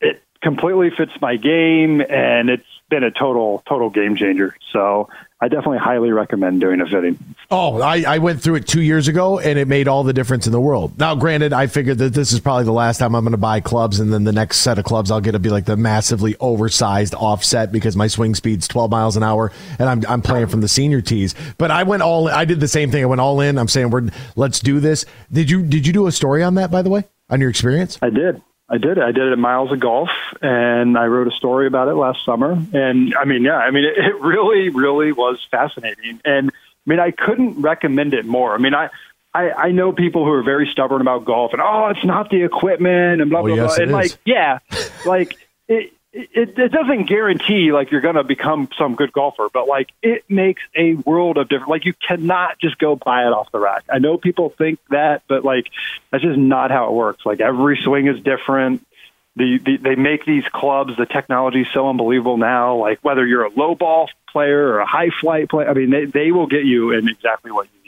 it 0.00 0.22
completely 0.42 0.90
fits 0.90 1.12
my 1.20 1.36
game, 1.36 2.00
and 2.00 2.50
it's 2.50 2.66
been 2.90 3.04
a 3.04 3.10
total 3.10 3.62
total 3.66 3.88
game 3.88 4.16
changer. 4.16 4.56
So 4.72 5.08
I 5.40 5.48
definitely 5.48 5.78
highly 5.78 6.10
recommend 6.10 6.60
doing 6.60 6.82
a 6.82 6.86
fitting. 6.86 7.18
Oh, 7.50 7.80
I, 7.80 8.04
I 8.06 8.18
went 8.18 8.42
through 8.42 8.56
it 8.56 8.66
two 8.66 8.82
years 8.82 9.08
ago 9.08 9.38
and 9.38 9.58
it 9.58 9.66
made 9.66 9.88
all 9.88 10.04
the 10.04 10.12
difference 10.12 10.46
in 10.46 10.52
the 10.52 10.60
world. 10.60 10.98
Now, 10.98 11.14
granted, 11.14 11.54
I 11.54 11.66
figured 11.66 11.96
that 11.98 12.12
this 12.12 12.32
is 12.32 12.40
probably 12.40 12.64
the 12.64 12.72
last 12.72 12.98
time 12.98 13.14
I'm 13.14 13.24
going 13.24 13.32
to 13.32 13.38
buy 13.38 13.60
clubs, 13.60 14.00
and 14.00 14.12
then 14.12 14.24
the 14.24 14.32
next 14.32 14.58
set 14.58 14.78
of 14.78 14.84
clubs 14.84 15.10
I'll 15.10 15.22
get 15.22 15.32
to 15.32 15.38
be 15.38 15.48
like 15.48 15.64
the 15.64 15.78
massively 15.78 16.36
oversized 16.40 17.14
offset 17.14 17.72
because 17.72 17.96
my 17.96 18.06
swing 18.06 18.34
speed's 18.34 18.68
12 18.68 18.90
miles 18.90 19.16
an 19.16 19.22
hour 19.22 19.50
and 19.78 19.88
I'm, 19.88 20.04
I'm 20.06 20.20
playing 20.20 20.48
from 20.48 20.60
the 20.60 20.68
senior 20.68 21.00
tees. 21.00 21.34
But 21.56 21.70
I 21.70 21.84
went 21.84 22.02
all, 22.02 22.28
I 22.28 22.44
did 22.44 22.60
the 22.60 22.68
same 22.68 22.90
thing. 22.90 23.02
I 23.02 23.06
went 23.06 23.22
all 23.22 23.40
in. 23.40 23.56
I'm 23.56 23.68
saying, 23.68 23.88
we're, 23.88 24.10
let's 24.36 24.60
do 24.60 24.78
this. 24.78 25.06
Did 25.32 25.48
you, 25.48 25.62
did 25.62 25.86
you 25.86 25.94
do 25.94 26.06
a 26.06 26.12
story 26.12 26.42
on 26.42 26.56
that, 26.56 26.70
by 26.70 26.82
the 26.82 26.90
way, 26.90 27.04
on 27.30 27.40
your 27.40 27.48
experience? 27.48 27.98
I 28.02 28.10
did. 28.10 28.42
I 28.70 28.78
did 28.78 28.98
it. 28.98 29.02
I 29.02 29.10
did 29.10 29.26
it 29.26 29.32
at 29.32 29.38
Miles 29.38 29.72
of 29.72 29.80
Golf, 29.80 30.10
and 30.40 30.96
I 30.96 31.06
wrote 31.06 31.26
a 31.26 31.32
story 31.32 31.66
about 31.66 31.88
it 31.88 31.94
last 31.94 32.24
summer. 32.24 32.52
And 32.72 33.14
I 33.16 33.24
mean, 33.24 33.42
yeah, 33.42 33.56
I 33.56 33.72
mean, 33.72 33.84
it, 33.84 33.98
it 34.04 34.20
really, 34.20 34.68
really 34.68 35.10
was 35.10 35.44
fascinating. 35.50 36.20
And 36.24 36.50
I 36.50 36.90
mean, 36.90 37.00
I 37.00 37.10
couldn't 37.10 37.60
recommend 37.60 38.14
it 38.14 38.24
more. 38.24 38.54
I 38.54 38.58
mean, 38.58 38.74
I, 38.74 38.90
I, 39.34 39.50
I 39.50 39.70
know 39.72 39.92
people 39.92 40.24
who 40.24 40.30
are 40.32 40.42
very 40.44 40.68
stubborn 40.68 41.00
about 41.00 41.24
golf, 41.24 41.52
and 41.52 41.60
oh, 41.60 41.88
it's 41.88 42.04
not 42.04 42.30
the 42.30 42.44
equipment, 42.44 43.20
and 43.20 43.28
blah 43.28 43.42
blah 43.42 43.54
yes, 43.54 43.76
blah. 43.76 43.82
And 43.82 43.92
like, 43.92 44.16
yeah, 44.24 44.60
like 45.06 45.36
it, 45.66 45.92
it, 46.12 46.58
it 46.58 46.72
doesn't 46.72 47.04
guarantee 47.04 47.72
like 47.72 47.90
you're 47.90 48.00
going 48.00 48.16
to 48.16 48.24
become 48.24 48.68
some 48.76 48.96
good 48.96 49.12
golfer, 49.12 49.48
but 49.52 49.68
like 49.68 49.90
it 50.02 50.24
makes 50.28 50.62
a 50.74 50.94
world 50.94 51.38
of 51.38 51.48
difference. 51.48 51.70
Like 51.70 51.84
you 51.84 51.94
cannot 51.94 52.58
just 52.58 52.78
go 52.78 52.96
buy 52.96 53.26
it 53.26 53.32
off 53.32 53.52
the 53.52 53.60
rack. 53.60 53.84
I 53.88 53.98
know 53.98 54.16
people 54.16 54.50
think 54.50 54.80
that, 54.90 55.22
but 55.28 55.44
like 55.44 55.66
that's 56.10 56.24
just 56.24 56.38
not 56.38 56.70
how 56.70 56.88
it 56.88 56.92
works. 56.92 57.24
Like 57.24 57.40
every 57.40 57.80
swing 57.82 58.08
is 58.08 58.20
different. 58.22 58.84
The, 59.36 59.58
the 59.58 59.76
they 59.76 59.94
make 59.94 60.24
these 60.24 60.44
clubs. 60.48 60.96
The 60.96 61.06
technology 61.06 61.62
is 61.62 61.68
so 61.72 61.88
unbelievable 61.88 62.36
now. 62.36 62.76
Like 62.76 62.98
whether 63.02 63.24
you're 63.24 63.44
a 63.44 63.50
low 63.50 63.76
ball 63.76 64.10
player 64.32 64.66
or 64.66 64.78
a 64.80 64.86
high 64.86 65.10
flight 65.10 65.48
player, 65.48 65.68
I 65.68 65.74
mean, 65.74 65.90
they 65.90 66.06
they 66.06 66.32
will 66.32 66.48
get 66.48 66.64
you 66.64 66.90
in 66.90 67.08
exactly 67.08 67.52
what 67.52 67.68
you. 67.72 67.79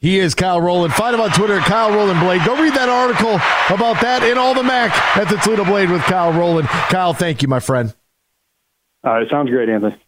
He 0.00 0.18
is 0.18 0.34
Kyle 0.34 0.60
Rowland. 0.60 0.94
Find 0.94 1.14
him 1.14 1.20
on 1.20 1.30
Twitter 1.30 1.58
at 1.58 1.66
Kyle 1.66 1.92
Rowland 1.92 2.20
Blade. 2.20 2.42
Go 2.46 2.60
read 2.60 2.72
that 2.72 2.88
article 2.88 3.34
about 3.74 4.00
that 4.00 4.22
in 4.22 4.38
all 4.38 4.54
the 4.54 4.62
Mac 4.62 4.90
at 5.16 5.28
the 5.28 5.36
Toledo 5.36 5.64
Blade 5.64 5.90
with 5.90 6.00
Kyle 6.02 6.32
Rowland. 6.32 6.68
Kyle, 6.68 7.12
thank 7.12 7.42
you, 7.42 7.48
my 7.48 7.60
friend. 7.60 7.94
All 9.04 9.12
right, 9.12 9.28
sounds 9.28 9.50
great, 9.50 9.68
Anthony. 9.68 10.00